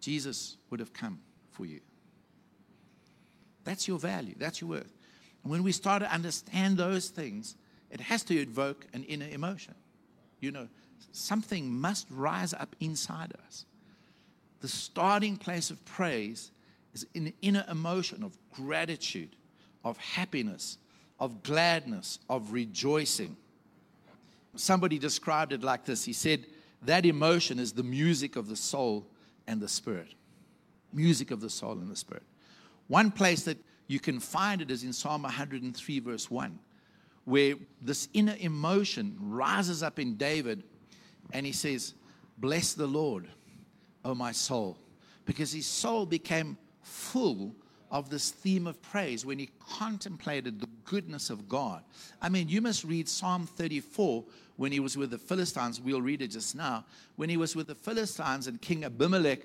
[0.00, 1.18] Jesus would have come
[1.50, 1.80] for you.
[3.64, 4.94] That's your value, that's your worth.
[5.42, 7.56] And when we start to understand those things,
[7.90, 9.74] it has to evoke an inner emotion.
[10.38, 10.68] You know,
[11.10, 13.64] something must rise up inside us.
[14.60, 16.52] The starting place of praise
[16.94, 19.34] is an inner emotion of gratitude,
[19.84, 20.78] of happiness,
[21.18, 23.36] of gladness, of rejoicing.
[24.54, 26.46] Somebody described it like this He said,
[26.82, 29.06] That emotion is the music of the soul
[29.46, 30.14] and the spirit.
[30.92, 32.22] Music of the soul and the spirit.
[32.88, 36.58] One place that you can find it is in Psalm 103, verse 1,
[37.24, 40.62] where this inner emotion rises up in David
[41.32, 41.94] and he says,
[42.38, 43.28] Bless the Lord,
[44.04, 44.78] O my soul,
[45.24, 47.54] because his soul became full
[47.90, 51.82] of this theme of praise when he contemplated the goodness of God.
[52.20, 54.24] I mean, you must read Psalm 34
[54.56, 55.80] when he was with the Philistines.
[55.80, 56.84] We'll read it just now.
[57.16, 59.40] When he was with the Philistines and King Abimelech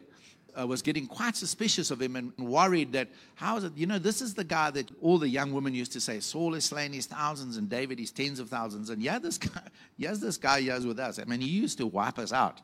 [0.59, 3.99] uh, was getting quite suspicious of him and worried that, how is it, you know,
[3.99, 6.93] this is the guy that all the young women used to say, Saul has slain
[6.93, 8.89] his thousands and David his tens of thousands.
[8.89, 9.61] And yeah, this guy,
[9.97, 11.19] yes, this guy is with us.
[11.19, 12.61] I mean, he used to wipe us out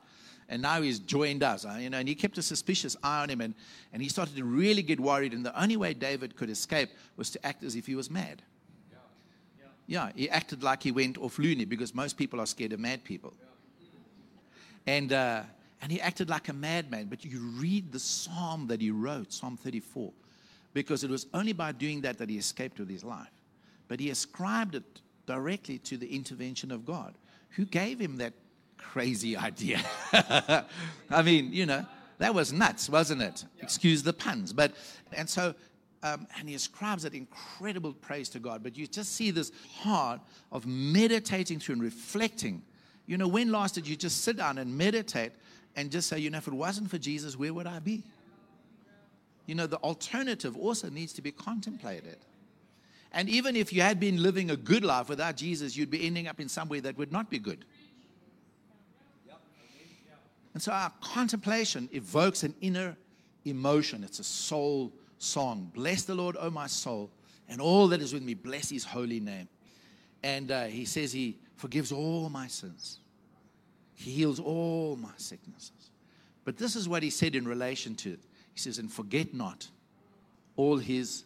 [0.50, 1.66] and now he's joined us.
[1.66, 3.54] Uh, you know, and he kept a suspicious eye on him, and,
[3.92, 5.34] and he started to really get worried.
[5.34, 8.42] And the only way David could escape was to act as if he was mad.
[9.88, 10.12] Yeah, yeah.
[10.16, 13.34] he acted like he went off loony because most people are scared of mad people.
[14.86, 15.44] And, uh,
[15.82, 17.08] and he acted like a madman.
[17.08, 20.14] But you read the psalm that he wrote, Psalm 34,
[20.74, 23.32] because it was only by doing that that he escaped with his life.
[23.90, 27.16] But he ascribed it directly to the intervention of God,
[27.50, 28.34] who gave him that
[28.78, 29.82] crazy idea.
[31.10, 31.86] I mean, you know,
[32.20, 33.46] that was nuts, wasn't it?
[33.62, 34.54] Excuse the puns.
[34.54, 34.74] But,
[35.14, 35.54] and so,
[36.04, 38.64] um, and he ascribes that incredible praise to God.
[38.64, 42.62] But you just see this heart of meditating through and reflecting.
[43.06, 45.32] You know, when last did you just sit down and meditate
[45.76, 48.04] and just say, you know, if it wasn't for Jesus, where would I be?
[49.46, 52.18] You know, the alternative also needs to be contemplated.
[53.14, 56.28] And even if you had been living a good life without Jesus, you'd be ending
[56.28, 57.64] up in somewhere that would not be good.
[60.58, 62.98] And so our contemplation evokes an inner
[63.46, 64.04] emotion.
[64.04, 65.70] It's a soul song.
[65.72, 67.12] Bless the Lord, O my soul,
[67.48, 68.34] and all that is with me.
[68.34, 69.50] Bless his holy name.
[70.24, 73.02] And uh, he says he forgives all my sins,
[73.94, 75.92] he heals all my sicknesses.
[76.44, 78.22] But this is what he said in relation to it.
[78.52, 79.68] He says, And forget not
[80.56, 81.24] all his.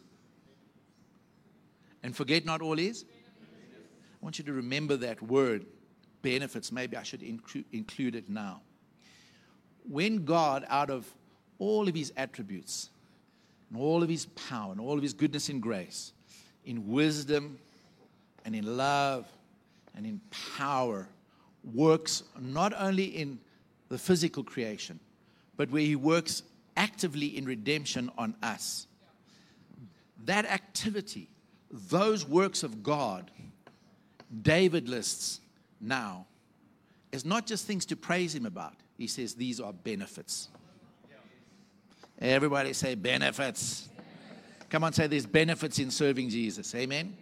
[2.04, 3.06] And forget not all his.
[3.42, 5.68] I want you to remember that word,
[6.22, 6.70] benefits.
[6.70, 8.60] Maybe I should include, include it now
[9.88, 11.12] when God, out of
[11.60, 12.90] all of his attributes,
[13.70, 16.14] and all of his power, and all of his goodness and grace,
[16.66, 17.58] in wisdom
[18.46, 19.28] and in love
[19.96, 20.20] and in
[20.58, 21.08] power,
[21.74, 23.40] works not only in
[23.90, 25.00] the physical creation,
[25.58, 26.44] but where he works
[26.78, 28.88] actively in redemption on us.
[30.26, 31.30] That activity,
[31.70, 33.30] those works of God,
[34.42, 35.42] David lists
[35.80, 36.26] now
[37.12, 38.74] is not just things to praise him about.
[39.02, 40.50] He says these are benefits.
[42.20, 43.90] Everybody say benefits.
[44.70, 46.76] Come on, say there's benefits in serving Jesus.
[46.76, 47.18] Amen.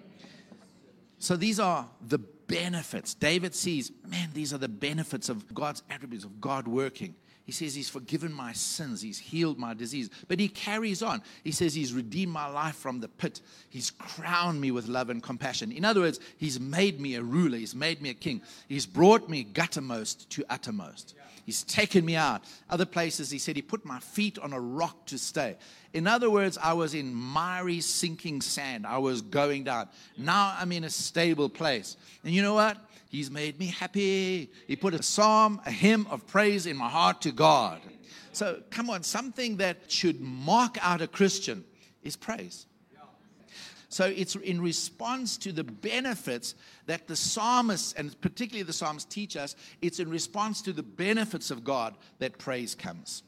[1.19, 3.13] So these are the benefits.
[3.13, 7.15] David sees, man, these are the benefits of God's attributes, of God working.
[7.49, 10.11] He says he's forgiven my sins, he's healed my disease.
[10.27, 11.23] But he carries on.
[11.43, 15.23] He says he's redeemed my life from the pit, he's crowned me with love and
[15.23, 15.71] compassion.
[15.71, 19.29] In other words, he's made me a ruler, he's made me a king, he's brought
[19.29, 21.15] me guttermost to uttermost.
[21.43, 22.43] He's taken me out.
[22.69, 25.57] Other places, he said, He put my feet on a rock to stay.
[25.93, 28.85] In other words, I was in miry, sinking sand.
[28.85, 29.89] I was going down.
[30.15, 31.97] Now I'm in a stable place.
[32.23, 32.77] And you know what?
[33.09, 34.51] He's made me happy.
[34.67, 37.81] He put a psalm, a hymn of praise in my heart to God.
[38.31, 41.65] So, come on, something that should mark out a Christian
[42.03, 42.67] is praise.
[43.89, 46.53] So it's in response to the benefits
[46.85, 51.49] that the psalmists, and particularly the psalms, teach us, it's in response to the benefits
[51.49, 53.23] of God that praise comes.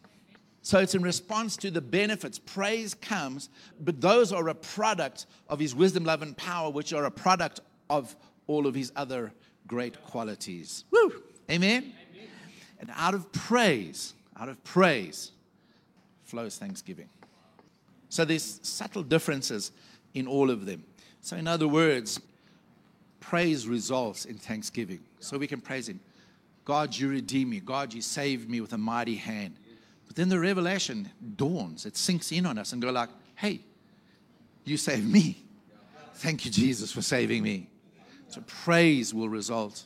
[0.62, 2.38] So it's in response to the benefits.
[2.38, 7.06] Praise comes, but those are a product of his wisdom, love, and power, which are
[7.06, 8.15] a product of
[8.46, 9.34] all of his other
[9.72, 10.84] great qualities.
[10.92, 11.24] Woo!
[11.50, 11.94] Amen?
[12.14, 12.28] Amen?
[12.82, 15.32] And out of praise, out of praise
[16.26, 17.08] flows thanksgiving.
[18.10, 19.72] So there's subtle differences
[20.14, 20.84] in all of them.
[21.22, 22.20] So, in other words,
[23.22, 25.00] praise results in thanksgiving.
[25.22, 26.02] So we can praise Him.
[26.66, 27.62] God, you redeem me.
[27.62, 29.56] God, you saved me with a mighty hand.
[30.06, 33.62] But then the revelation dawns, it sinks in on us and go like, hey,
[34.66, 35.46] you saved me.
[36.16, 37.71] Thank you, Jesus, for saving me.
[38.32, 39.86] So praise will result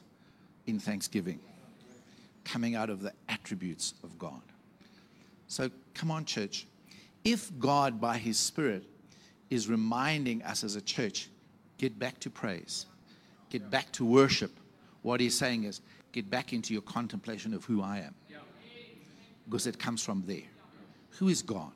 [0.68, 1.40] in thanksgiving,
[2.44, 4.42] coming out of the attributes of God.
[5.48, 6.68] So come on, church.
[7.24, 8.84] If God, by His Spirit,
[9.50, 11.30] is reminding us as a church
[11.78, 12.86] get back to praise,
[13.50, 14.52] get back to worship.
[15.02, 15.82] What he's saying is
[16.12, 18.16] get back into your contemplation of who I am.
[19.46, 20.48] Because it comes from there.
[21.20, 21.72] Who is God?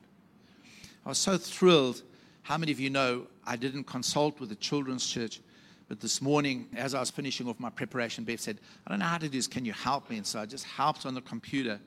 [1.04, 2.02] I was so thrilled.
[2.42, 5.40] How many of you know I didn't consult with the children's church?
[5.90, 9.06] But this morning, as I was finishing off my preparation, Beth said, I don't know
[9.06, 9.48] how to do this.
[9.48, 10.18] Can you help me?
[10.18, 11.80] And so I just helped on the computer.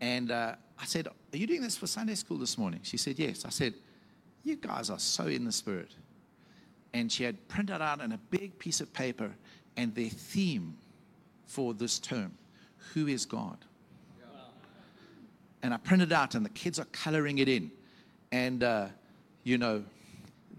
[0.00, 2.80] And uh, I said, Are you doing this for Sunday school this morning?
[2.82, 3.44] She said, Yes.
[3.44, 3.74] I said,
[4.42, 5.92] you guys are so in the spirit.
[6.92, 9.30] And she had printed out on a big piece of paper
[9.76, 10.76] and their theme
[11.46, 12.36] for this term
[12.94, 13.58] Who is God?
[15.62, 17.70] And I printed out, and the kids are coloring it in.
[18.32, 18.86] And, uh,
[19.44, 19.84] you know,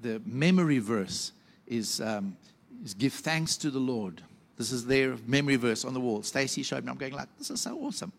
[0.01, 1.33] the memory verse
[1.65, 2.37] is, um,
[2.83, 4.21] is give thanks to the Lord.
[4.57, 6.23] This is their memory verse on the wall.
[6.23, 6.91] Stacy showed me.
[6.91, 8.11] I'm going like, this is so awesome.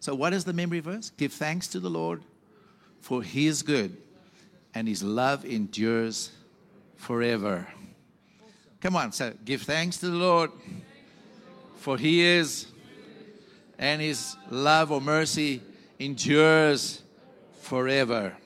[0.00, 1.10] So what is the memory verse?
[1.16, 2.22] Give thanks to the Lord,
[3.00, 3.96] for he is good
[4.76, 6.30] and his love endures
[6.96, 7.66] forever.
[8.82, 10.50] Come on, so give thanks to the Lord,
[11.76, 12.66] for he is,
[13.78, 15.62] and his love or mercy
[15.98, 17.02] endures
[17.62, 18.36] forever.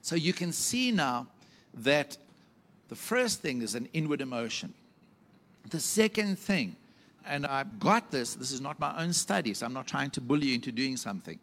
[0.00, 1.26] So you can see now
[1.74, 2.16] that
[2.90, 4.74] the first thing is an inward emotion.
[5.70, 6.74] The second thing,
[7.24, 10.20] and I've got this, this is not my own study, so I'm not trying to
[10.20, 11.38] bully you into doing something.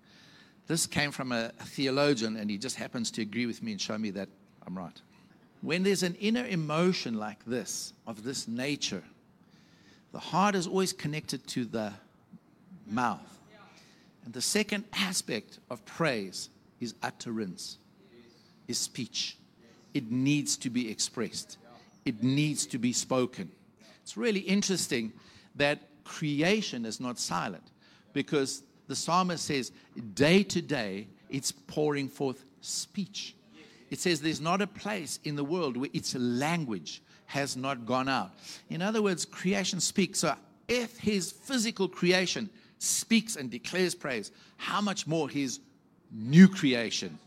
[0.67, 3.97] This came from a theologian, and he just happens to agree with me and show
[3.97, 4.27] me that
[4.65, 5.01] I'm right.
[5.61, 9.03] When there's an inner emotion like this, of this nature,
[10.11, 11.93] the heart is always connected to the
[12.85, 13.39] mouth.
[14.25, 16.49] And the second aspect of praise
[16.81, 17.77] is utterance,
[18.67, 19.37] is speech.
[19.93, 21.57] It needs to be expressed,
[22.05, 23.51] it needs to be spoken.
[24.01, 25.11] It's really interesting
[25.55, 27.63] that creation is not silent
[28.13, 29.71] because the psalmist says,
[30.13, 33.35] day to day, it's pouring forth speech.
[33.89, 38.07] It says there's not a place in the world where its language has not gone
[38.07, 38.31] out.
[38.69, 40.19] In other words, creation speaks.
[40.19, 40.35] So
[40.67, 45.59] if his physical creation speaks and declares praise, how much more his
[46.11, 47.17] new creation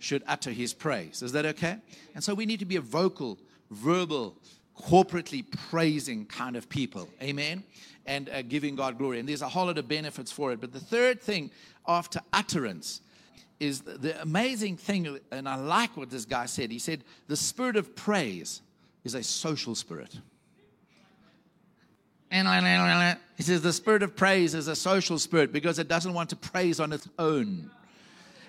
[0.00, 1.22] should utter his praise?
[1.22, 1.76] Is that okay?
[2.14, 3.38] And so we need to be a vocal,
[3.70, 4.36] verbal,
[4.78, 7.08] corporately praising kind of people.
[7.22, 7.62] Amen
[8.06, 9.20] and uh, giving God glory.
[9.20, 10.60] And there's a whole lot of benefits for it.
[10.60, 11.50] But the third thing
[11.86, 13.00] after utterance
[13.60, 16.70] is the, the amazing thing, and I like what this guy said.
[16.70, 18.62] He said, The spirit of praise
[19.04, 20.18] is a social spirit.
[22.32, 22.48] And
[23.36, 26.36] he says, The spirit of praise is a social spirit because it doesn't want to
[26.36, 27.70] praise on its own.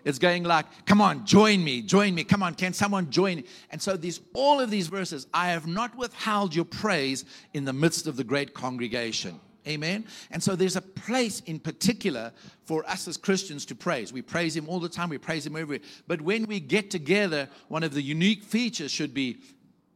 [0.03, 2.23] It's going like, come on, join me, join me.
[2.23, 3.43] Come on, can someone join?
[3.69, 7.73] And so these all of these verses, I have not withheld your praise in the
[7.73, 9.39] midst of the great congregation.
[9.67, 10.05] Amen.
[10.31, 12.31] And so there's a place in particular
[12.65, 14.11] for us as Christians to praise.
[14.11, 15.85] We praise Him all the time, we praise Him everywhere.
[16.07, 19.37] But when we get together, one of the unique features should be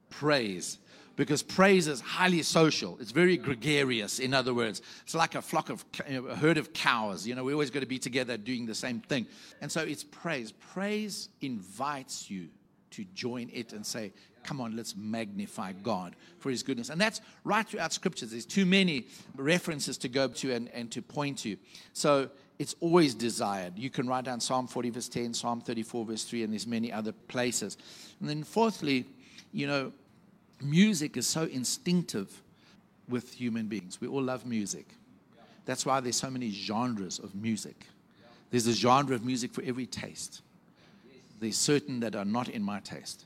[0.09, 0.77] praise.
[1.15, 2.97] Because praise is highly social.
[2.99, 4.81] It's very gregarious, in other words.
[5.03, 7.25] It's like a flock of, you know, a herd of cows.
[7.25, 9.25] You know, we always got to be together doing the same thing.
[9.61, 10.51] And so it's praise.
[10.51, 12.49] Praise invites you
[12.91, 14.11] to join it and say,
[14.43, 16.89] come on, let's magnify God for his goodness.
[16.89, 18.31] And that's right throughout scriptures.
[18.31, 21.57] There's too many references to go to and, and to point to.
[21.93, 23.77] So it's always desired.
[23.77, 26.91] You can write down Psalm 40, verse 10, Psalm 34, verse 3, and there's many
[26.91, 27.77] other places.
[28.19, 29.05] And then fourthly,
[29.51, 29.91] you know,
[30.61, 32.41] music is so instinctive
[33.09, 33.99] with human beings.
[34.01, 34.87] We all love music.
[35.65, 37.87] That's why there's so many genres of music.
[38.51, 40.41] There's a genre of music for every taste.
[41.39, 43.25] There's certain that are not in my taste.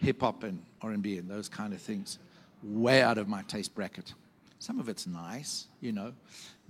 [0.00, 2.18] Hip hop and R&B and those kind of things,
[2.62, 4.12] way out of my taste bracket.
[4.58, 6.12] Some of it's nice, you know,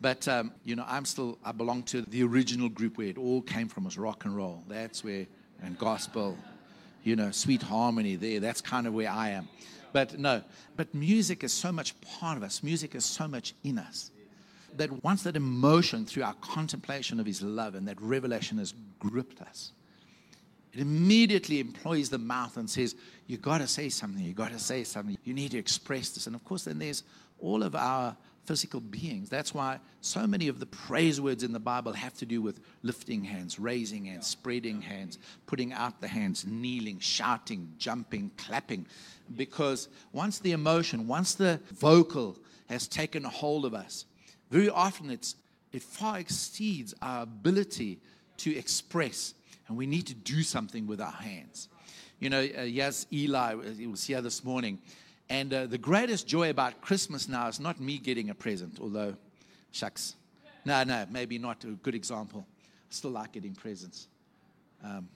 [0.01, 3.40] but um, you know, I'm still I belong to the original group where it all
[3.40, 4.62] came from was rock and roll.
[4.69, 5.27] That's where
[5.62, 6.37] and gospel
[7.07, 8.40] you know, sweet harmony there.
[8.40, 9.49] That's kind of where I am.
[9.92, 10.42] But no,
[10.77, 12.62] but music is so much part of us.
[12.62, 14.11] Music is so much in us
[14.77, 19.40] that once that emotion through our contemplation of his love and that revelation has gripped
[19.40, 19.73] us,
[20.73, 24.59] it immediately employs the mouth and says, You got to say something, you got to
[24.59, 26.27] say something, you need to express this.
[26.27, 27.05] And of course, then there's
[27.38, 29.28] all of our physical beings.
[29.28, 32.61] That's why so many of the praise words in the Bible have to do with
[32.82, 38.87] lifting hands, raising hands, spreading hands, putting out the hands, kneeling, shouting, jumping, clapping.
[39.37, 44.06] Because once the emotion, once the vocal has taken a hold of us,
[44.50, 45.35] very often it's,
[45.72, 47.98] it far exceeds our ability
[48.38, 49.35] to express,
[49.66, 51.68] and we need to do something with our hands.
[52.20, 54.78] You know, uh, yes, Eli, he was here this morning
[55.29, 59.17] and uh, the greatest joy about Christmas now is not me getting a present, although,
[59.73, 60.15] shucks.
[60.65, 62.47] No, no, maybe not a good example.
[62.49, 64.09] I still like getting presents.
[64.85, 65.09] Um,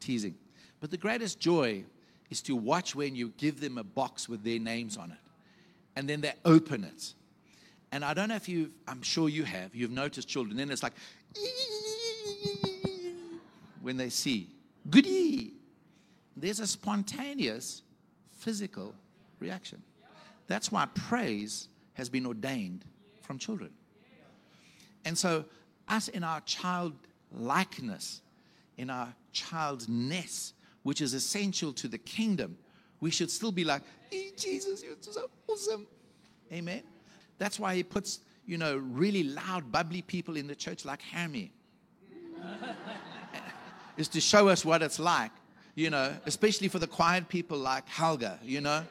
[0.00, 0.34] teasing.
[0.80, 1.84] But the greatest joy
[2.30, 5.18] is to watch when you give them a box with their names on it.
[5.96, 7.14] And then they open it.
[7.92, 10.82] And I don't know if you've, I'm sure you have, you've noticed children, then it's
[10.82, 10.92] like,
[13.82, 14.48] when they see,
[14.88, 15.52] goody.
[16.36, 17.82] There's a spontaneous
[18.40, 18.94] physical
[19.38, 19.82] reaction.
[20.46, 22.84] That's why praise has been ordained
[23.22, 23.70] from children.
[25.04, 25.44] And so,
[25.88, 28.22] us in our childlikeness,
[28.76, 32.58] in our childness, which is essential to the kingdom,
[33.00, 35.86] we should still be like, hey, Jesus, you're so awesome.
[36.52, 36.82] Amen.
[37.38, 41.52] That's why he puts, you know, really loud, bubbly people in the church like Hammy.
[43.96, 45.32] is to show us what it's like
[45.74, 48.84] you know, especially for the quiet people like Helga, you know,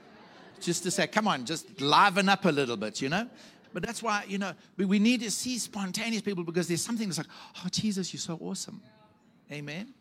[0.61, 3.27] just to say, come on, just liven up a little bit, you know.
[3.73, 7.19] But that's why, you know, we need to see spontaneous people because there's something that's
[7.19, 8.81] like, oh, Jesus, you're so awesome.
[9.51, 9.93] Amen.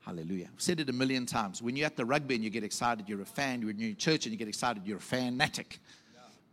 [0.00, 0.48] Hallelujah.
[0.52, 1.62] I've said it a million times.
[1.62, 3.60] When you're at the rugby and you get excited, you're a fan.
[3.60, 5.78] You're in church and you get excited, you're a fanatic.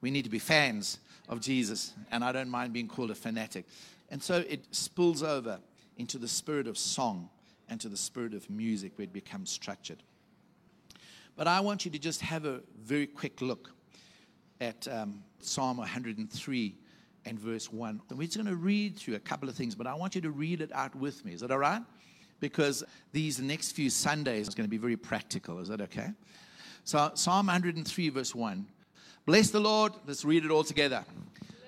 [0.02, 1.94] We need to be fans of Jesus.
[2.12, 3.66] And I don't mind being called a fanatic.
[4.12, 5.60] And so it spills over
[5.98, 7.30] into the spirit of song
[7.70, 10.04] and to the spirit of music where it becomes structured.
[11.36, 13.72] But I want you to just have a very quick look
[14.60, 16.76] at um, Psalm 103
[17.26, 18.02] and verse 1.
[18.10, 20.22] And we're just going to read through a couple of things, but I want you
[20.22, 21.34] to read it out with me.
[21.34, 21.82] Is that all right?
[22.40, 25.60] Because these next few Sundays is going to be very practical.
[25.60, 26.10] Is that okay?
[26.84, 28.66] So, Psalm 103, verse 1.
[29.26, 29.94] Bless the Lord.
[30.08, 31.06] Let's read it all together.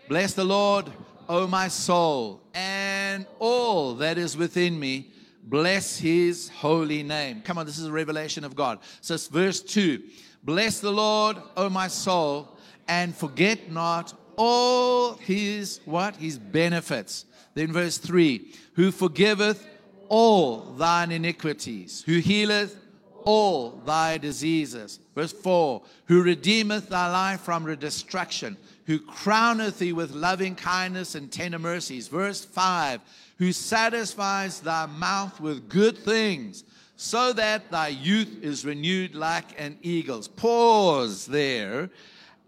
[0.10, 0.92] Bless the Lord,
[1.30, 5.12] O my soul, and all that is within me
[5.44, 7.42] Bless his holy name.
[7.42, 8.80] Come on, this is a revelation of God.
[9.02, 10.02] So it's verse 2.
[10.44, 16.16] Bless the Lord, O my soul, and forget not all his what?
[16.16, 17.26] His benefits.
[17.54, 18.54] Then verse 3.
[18.76, 19.68] Who forgiveth
[20.12, 22.78] all thine iniquities, who healeth
[23.24, 25.00] all thy diseases.
[25.16, 31.32] Verse 4 Who redeemeth thy life from destruction, who crowneth thee with loving kindness and
[31.32, 32.08] tender mercies.
[32.08, 33.00] Verse 5
[33.42, 36.64] who satisfies thy mouth with good things,
[36.96, 40.28] so that thy youth is renewed like an eagle's.
[40.28, 41.90] Pause there.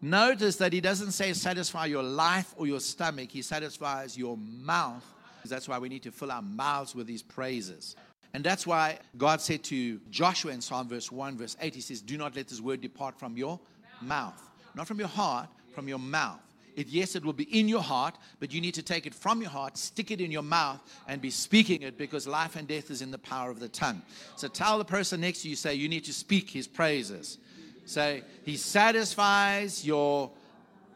[0.03, 5.03] Notice that he doesn't say satisfy your life or your stomach, he satisfies your mouth.
[5.45, 7.95] That's why we need to fill our mouths with these praises.
[8.35, 12.03] And that's why God said to Joshua in Psalm verse 1, verse 8, He says,
[12.03, 13.59] Do not let this word depart from your
[13.99, 14.39] mouth.
[14.75, 16.52] Not from your heart, from your mouth.
[16.75, 19.41] It, yes, it will be in your heart, but you need to take it from
[19.41, 22.89] your heart, stick it in your mouth, and be speaking it because life and death
[22.89, 24.01] is in the power of the tongue.
[24.35, 27.37] So tell the person next to you, say, you need to speak his praises.
[27.85, 30.31] Say, he satisfies your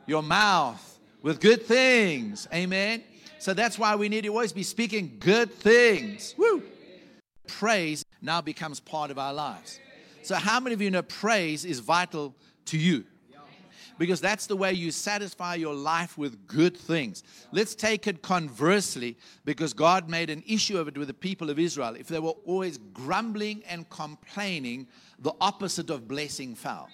[0.05, 2.47] your mouth with good things.
[2.53, 3.03] Amen.
[3.39, 6.33] So that's why we need to always be speaking good things.
[6.37, 6.63] Woo!
[7.45, 9.79] Praise now becomes part of our lives.
[10.23, 13.05] So, how many of you know praise is vital to you?
[13.97, 17.23] Because that's the way you satisfy your life with good things.
[17.51, 21.59] Let's take it conversely, because God made an issue of it with the people of
[21.59, 21.95] Israel.
[21.95, 24.87] If they were always grumbling and complaining,
[25.19, 26.89] the opposite of blessing fell.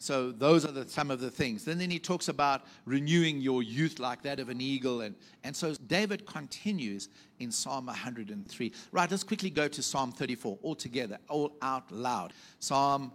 [0.00, 1.62] So those are the, some of the things.
[1.62, 5.02] Then, then he talks about renewing your youth like that of an eagle.
[5.02, 5.14] And,
[5.44, 8.72] and so David continues in Psalm 103.
[8.92, 12.32] Right, let's quickly go to Psalm 34 all together, all out loud.
[12.60, 13.12] Psalm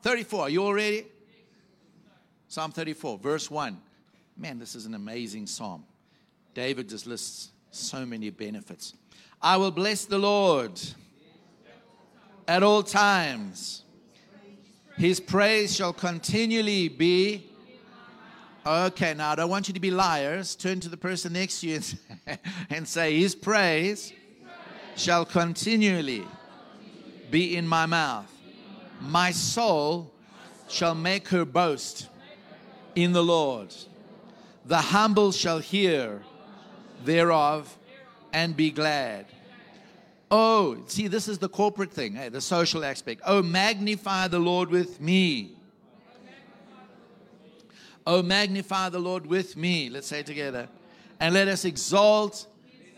[0.00, 1.04] 34, are you all ready?
[2.54, 3.76] Psalm 34, verse 1.
[4.36, 5.84] Man, this is an amazing psalm.
[6.54, 8.94] David just lists so many benefits.
[9.42, 10.80] I will bless the Lord
[12.46, 13.82] at all times.
[14.96, 17.44] His praise shall continually be.
[18.64, 20.54] Okay, now I don't want you to be liars.
[20.54, 21.80] Turn to the person next to you
[22.70, 24.12] and, say, His praise
[24.94, 26.24] shall continually
[27.32, 28.30] be in my mouth.
[29.00, 30.12] My soul
[30.68, 32.10] shall make her boast
[32.94, 33.74] in the Lord.
[34.66, 36.22] The humble shall hear
[37.04, 37.76] thereof
[38.32, 39.26] and be glad.
[40.30, 43.20] Oh, see, this is the corporate thing, hey, the social aspect.
[43.24, 45.52] Oh, magnify the Lord with me.
[48.06, 49.88] Oh, magnify the Lord with me.
[49.88, 50.68] Let's say together.
[51.20, 52.46] And let us exalt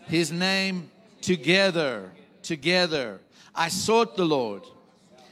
[0.05, 0.89] his name
[1.21, 2.11] together.
[2.43, 3.19] Together.
[3.53, 4.63] I sought the Lord,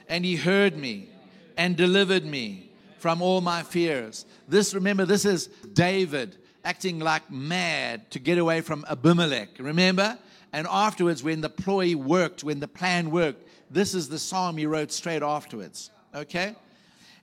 [0.07, 1.09] and he heard me
[1.57, 2.72] and delivered me
[3.05, 4.25] from all my fears.
[4.47, 9.49] This, remember, this is David acting like mad to get away from Abimelech.
[9.59, 10.17] Remember?
[10.51, 14.65] And afterwards, when the ploy worked, when the plan worked, this is the psalm he
[14.65, 15.91] wrote straight afterwards.
[16.15, 16.55] Okay?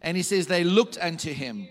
[0.03, 1.67] And he says, They looked unto him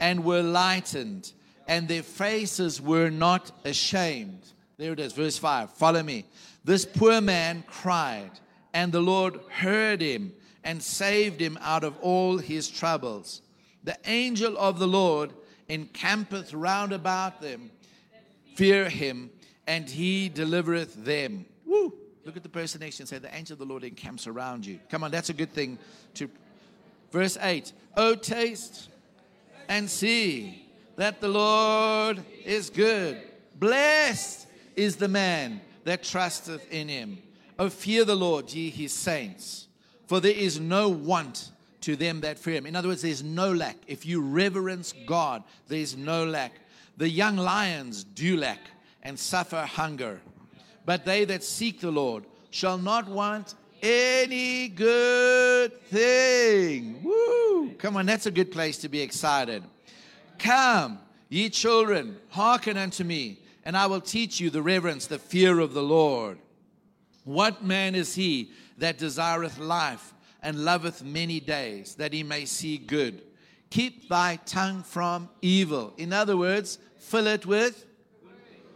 [0.00, 1.32] and were lightened,
[1.68, 4.42] and their faces were not ashamed.
[4.76, 5.70] There it is, verse 5.
[5.74, 6.24] Follow me.
[6.64, 8.32] This poor man cried,
[8.74, 10.32] and the Lord heard him
[10.64, 13.41] and saved him out of all his troubles.
[13.84, 15.32] The angel of the Lord
[15.68, 17.70] encampeth round about them,
[18.54, 19.30] fear him
[19.66, 21.46] and he delivereth them.
[21.64, 21.94] Woo!
[22.24, 24.26] Look at the person next to you and say, The angel of the Lord encamps
[24.26, 24.78] around you.
[24.90, 25.78] Come on, that's a good thing
[26.14, 26.30] to.
[27.10, 28.88] Verse 8 Oh, taste
[29.68, 33.20] and see that the Lord is good.
[33.58, 37.18] Blessed is the man that trusteth in him.
[37.58, 39.68] Oh, fear the Lord, ye his saints,
[40.06, 41.51] for there is no want
[41.82, 42.66] to them that fear him.
[42.66, 43.76] In other words, there's no lack.
[43.86, 46.52] If you reverence God, there's no lack.
[46.96, 48.60] The young lions do lack
[49.02, 50.20] and suffer hunger.
[50.84, 57.02] But they that seek the Lord shall not want any good thing.
[57.02, 57.70] Woo!
[57.78, 59.62] Come on, that's a good place to be excited.
[60.38, 65.58] Come, ye children, hearken unto me, and I will teach you the reverence, the fear
[65.58, 66.38] of the Lord.
[67.24, 70.11] What man is he that desireth life
[70.42, 73.22] and loveth many days, that he may see good?
[73.70, 75.94] Keep thy tongue from evil.
[75.96, 77.86] In other words, fill it with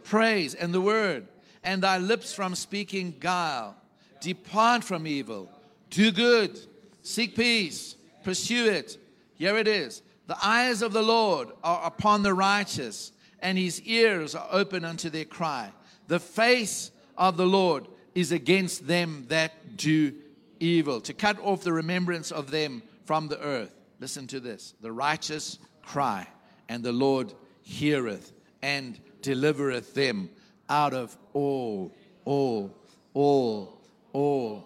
[0.03, 1.27] praise and the word,
[1.63, 3.75] and thy lips from speaking guile.
[4.21, 5.49] Depart from evil,
[5.89, 6.57] do good,
[7.03, 8.97] seek peace, pursue it.
[9.35, 10.01] Here it is.
[10.25, 15.09] The eyes of the Lord are upon the righteous, and his ears are open unto
[15.09, 15.71] their cry.
[16.07, 20.13] The face of the Lord is against them that do
[20.59, 23.73] evil, to cut off the remembrance of them from the earth.
[23.99, 26.27] Listen to this the righteous cry,
[26.69, 27.33] and the Lord
[27.63, 28.31] heareth
[28.61, 30.29] and delivereth them
[30.69, 31.93] out of all,
[32.25, 32.73] all,
[33.13, 33.81] all,
[34.13, 34.65] all,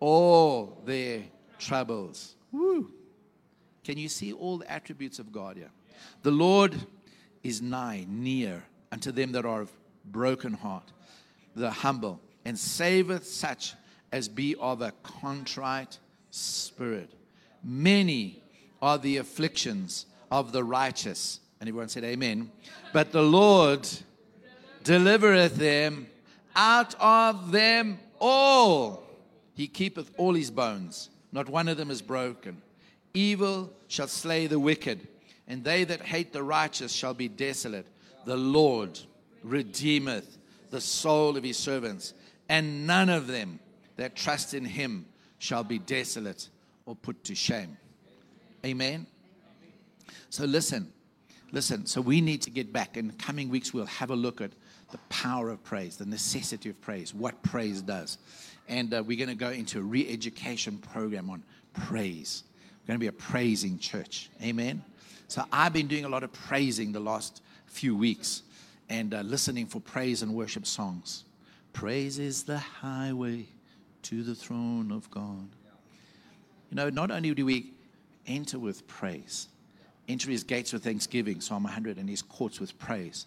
[0.00, 1.22] all their
[1.58, 2.34] troubles.
[2.50, 2.90] Woo.
[3.84, 5.70] Can you see all the attributes of God here?
[6.22, 6.74] The Lord
[7.42, 9.72] is nigh, near unto them that are of
[10.04, 10.92] broken heart,
[11.54, 13.74] the humble, and saveth such
[14.12, 15.98] as be of a contrite
[16.30, 17.10] spirit.
[17.64, 18.42] Many
[18.80, 22.52] are the afflictions of the righteous, and everyone said, Amen.
[22.92, 23.88] But the Lord
[24.84, 26.06] delivereth them
[26.54, 29.02] out of them all.
[29.54, 32.60] He keepeth all his bones, not one of them is broken.
[33.14, 35.06] Evil shall slay the wicked,
[35.46, 37.86] and they that hate the righteous shall be desolate.
[38.24, 38.98] The Lord
[39.42, 40.38] redeemeth
[40.70, 42.14] the soul of his servants,
[42.48, 43.60] and none of them
[43.96, 45.06] that trust in him
[45.38, 46.48] shall be desolate
[46.86, 47.76] or put to shame.
[48.64, 49.06] Amen.
[50.30, 50.92] So listen,
[51.52, 52.96] Listen, so we need to get back.
[52.96, 54.52] In the coming weeks, we'll have a look at
[54.90, 58.16] the power of praise, the necessity of praise, what praise does.
[58.68, 62.44] And uh, we're going to go into a re education program on praise.
[62.82, 64.30] We're going to be a praising church.
[64.42, 64.82] Amen.
[65.28, 68.42] So I've been doing a lot of praising the last few weeks
[68.88, 71.24] and uh, listening for praise and worship songs.
[71.74, 73.46] Praise is the highway
[74.02, 75.48] to the throne of God.
[76.70, 77.72] You know, not only do we
[78.26, 79.48] enter with praise,
[80.08, 83.26] enter his gates with thanksgiving, Psalm 100, and his courts with praise.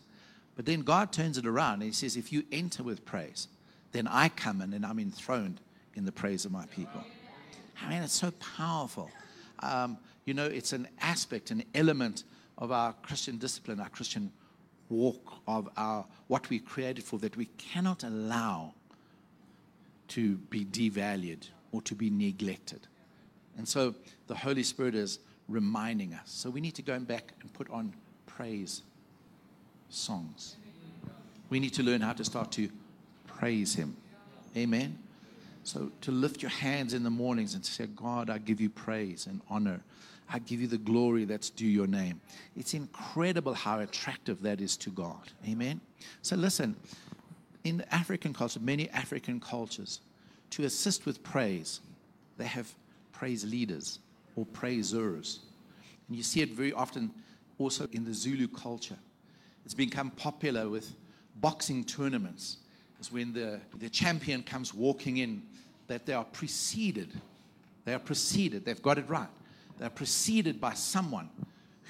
[0.55, 3.47] But then God turns it around and he says, if you enter with praise,
[3.91, 5.59] then I come in and I'm enthroned
[5.95, 7.03] in the praise of my people.
[7.81, 9.09] I mean, it's so powerful.
[9.59, 12.23] Um, you know, it's an aspect, an element
[12.57, 14.31] of our Christian discipline, our Christian
[14.89, 18.73] walk, of our what we created for that we cannot allow
[20.09, 22.87] to be devalued or to be neglected.
[23.57, 23.95] And so
[24.27, 26.23] the Holy Spirit is reminding us.
[26.25, 27.93] So we need to go back and put on
[28.25, 28.81] praise
[29.89, 30.57] songs.
[31.49, 32.69] We need to learn how to start to
[33.27, 33.95] praise Him.
[34.57, 34.97] Amen.
[35.63, 39.27] So to lift your hands in the mornings and say, God, I give you praise
[39.27, 39.81] and honor.
[40.29, 42.19] I give you the glory that's due your name.
[42.55, 45.31] It's incredible how attractive that is to God.
[45.47, 45.81] Amen.
[46.21, 46.75] So listen,
[47.65, 49.99] in African culture, many African cultures,
[50.51, 51.81] to assist with praise,
[52.37, 52.73] they have
[53.11, 53.99] praise leaders
[54.35, 55.39] or praisers.
[56.07, 57.11] And you see it very often
[57.57, 58.97] also in the Zulu culture.
[59.65, 60.93] It's become popular with
[61.37, 62.57] boxing tournaments.
[62.99, 65.41] It's when the, the champion comes walking in
[65.87, 67.09] that they are preceded.
[67.83, 68.63] They are preceded.
[68.63, 69.27] They've got it right.
[69.79, 71.29] They're preceded by someone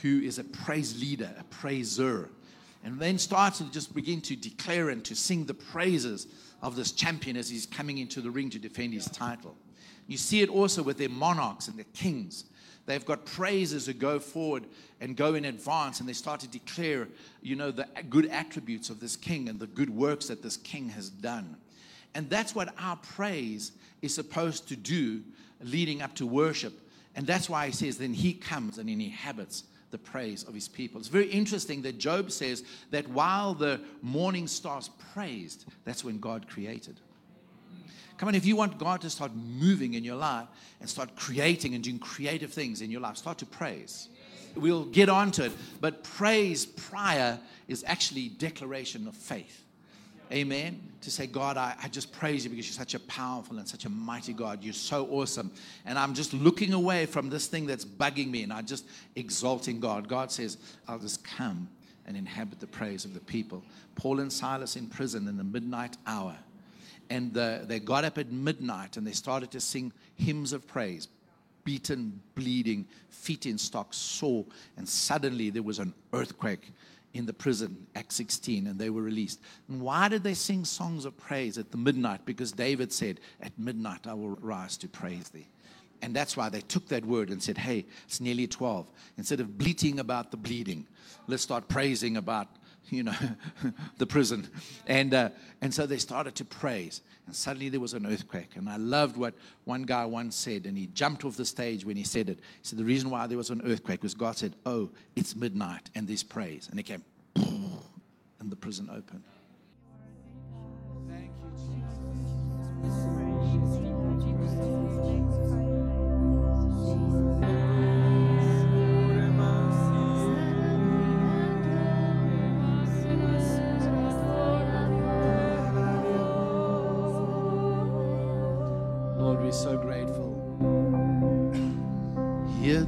[0.02, 2.30] who is a praise leader, a praiser.
[2.86, 6.28] And then starts to just begin to declare and to sing the praises
[6.62, 9.56] of this champion as he's coming into the ring to defend his title.
[10.08, 12.46] You see it also with their monarchs and their kings.
[12.86, 14.68] They've got praises that go forward
[15.02, 17.08] and go in advance, and they start to declare,
[17.42, 20.90] you know, the good attributes of this king and the good works that this king
[20.90, 21.58] has done.
[22.14, 23.72] And that's what our praise
[24.04, 25.24] is supposed to do
[25.60, 26.80] leading up to worship.
[27.16, 29.64] And that's why he says, then he comes and inhabits
[29.96, 31.00] the praise of his people.
[31.00, 36.50] It's very interesting that Job says that while the morning stars praised, that's when God
[36.50, 37.00] created.
[38.18, 40.48] Come on, if you want God to start moving in your life
[40.82, 44.10] and start creating and doing creative things in your life, start to praise.
[44.54, 47.40] We'll get onto it, but praise prior
[47.70, 49.64] is actually declaration of faith.
[50.32, 50.82] Amen.
[51.02, 53.86] To say, God, I, I just praise you because you're such a powerful and such
[53.86, 54.64] a mighty God.
[54.64, 55.52] You're so awesome.
[55.86, 59.80] And I'm just looking away from this thing that's bugging me and I'm just exalting
[59.80, 60.08] God.
[60.08, 60.58] God says,
[60.88, 61.70] I'll just come
[62.08, 63.64] and inhabit the praise of the people.
[63.96, 66.36] Paul and Silas in prison in the midnight hour
[67.10, 71.08] and the, they got up at midnight and they started to sing hymns of praise
[71.64, 74.46] beaten bleeding feet in stocks sore
[74.78, 76.72] and suddenly there was an earthquake
[77.16, 79.40] in the prison acts 16 and they were released.
[79.70, 82.26] And why did they sing songs of praise at the midnight?
[82.26, 85.48] Because david said at midnight i will rise to praise thee.
[86.02, 89.58] And that's why they took that word and said hey it's nearly 12 instead of
[89.58, 90.86] bleating about the bleeding
[91.28, 92.48] let's start praising about
[92.90, 93.16] you know,
[93.98, 94.48] the prison.
[94.88, 95.30] And, uh,
[95.62, 97.02] and so they started to praise.
[97.26, 98.56] And suddenly there was an earthquake.
[98.56, 99.34] And I loved what
[99.64, 100.66] one guy once said.
[100.66, 102.40] And he jumped off the stage when he said it.
[102.40, 105.90] He said, The reason why there was an earthquake was God said, Oh, it's midnight
[105.96, 106.68] and there's praise.
[106.70, 107.04] And it came,
[107.36, 109.24] and the prison opened.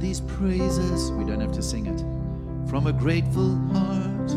[0.08, 1.12] These praises.
[1.12, 2.00] We don't have to sing it.
[2.70, 4.30] From a grateful heart.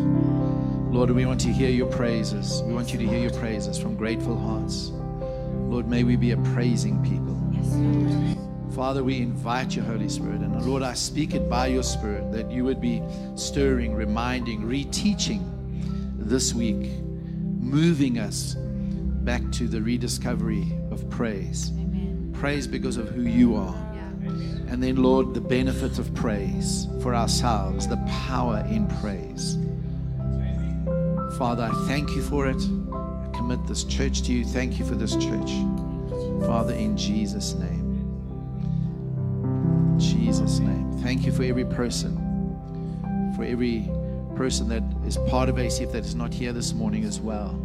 [0.93, 2.61] Lord, we want to hear your praises.
[2.63, 4.91] We want you to hear your praises from grateful hearts.
[5.71, 7.37] Lord, may we be a praising people.
[8.75, 10.41] Father, we invite your Holy Spirit.
[10.41, 13.01] And Lord, I speak it by your Spirit that you would be
[13.35, 15.41] stirring, reminding, reteaching
[16.17, 16.91] this week,
[17.61, 18.55] moving us
[19.23, 21.71] back to the rediscovery of praise
[22.41, 23.80] praise because of who you are.
[24.69, 27.97] And then, Lord, the benefit of praise for ourselves, the
[28.27, 29.57] power in praise.
[31.37, 32.61] Father, I thank you for it.
[32.93, 34.45] I commit this church to you.
[34.45, 35.51] Thank you for this church.
[36.45, 37.81] Father, in Jesus' name.
[39.97, 40.91] Jesus' name.
[40.99, 42.15] Thank you for every person,
[43.35, 43.89] for every
[44.35, 47.59] person that is part of ACF that is not here this morning as well.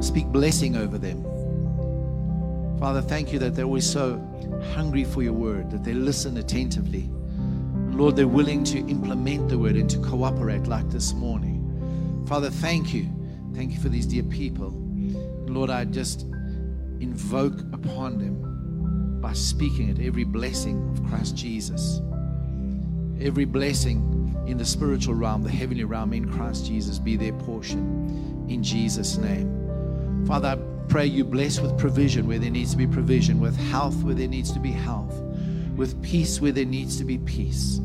[0.00, 1.22] Speak blessing over them.
[2.78, 4.16] Father, thank you that they're always so
[4.74, 7.10] hungry for your word, that they listen attentively.
[7.90, 12.24] Lord, they're willing to implement the word and to cooperate like this morning.
[12.26, 13.08] Father, thank you.
[13.54, 14.72] Thank you for these dear people.
[15.46, 16.22] Lord, I just
[17.00, 22.00] invoke upon them by speaking it every blessing of Christ Jesus,
[23.20, 28.46] every blessing in the spiritual realm, the heavenly realm in Christ Jesus be their portion.
[28.48, 30.24] In Jesus' name.
[30.26, 34.02] Father, I pray you bless with provision where there needs to be provision, with health
[34.02, 35.14] where there needs to be health,
[35.76, 37.78] with peace where there needs to be peace,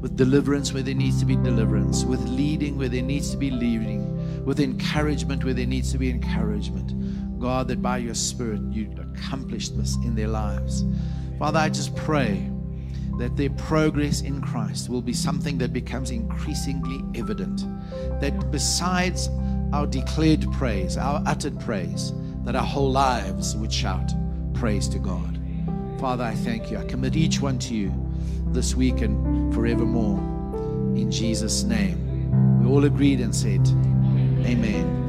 [0.00, 3.50] with deliverance where there needs to be deliverance, with leading where there needs to be
[3.50, 7.40] leading, with encouragement where there needs to be encouragement.
[7.40, 10.84] God, that by your Spirit you accomplish this in their lives.
[11.40, 12.48] Father, I just pray
[13.18, 17.64] that their progress in Christ will be something that becomes increasingly evident.
[18.20, 19.28] That besides
[19.72, 22.12] our declared praise, our uttered praise,
[22.44, 24.12] that our whole lives would shout
[24.54, 25.40] praise to God.
[25.98, 26.78] Father, I thank you.
[26.78, 27.92] I commit each one to you
[28.48, 30.18] this week and forevermore.
[30.96, 32.60] In Jesus' name.
[32.60, 33.66] We all agreed and said,
[34.46, 35.01] Amen.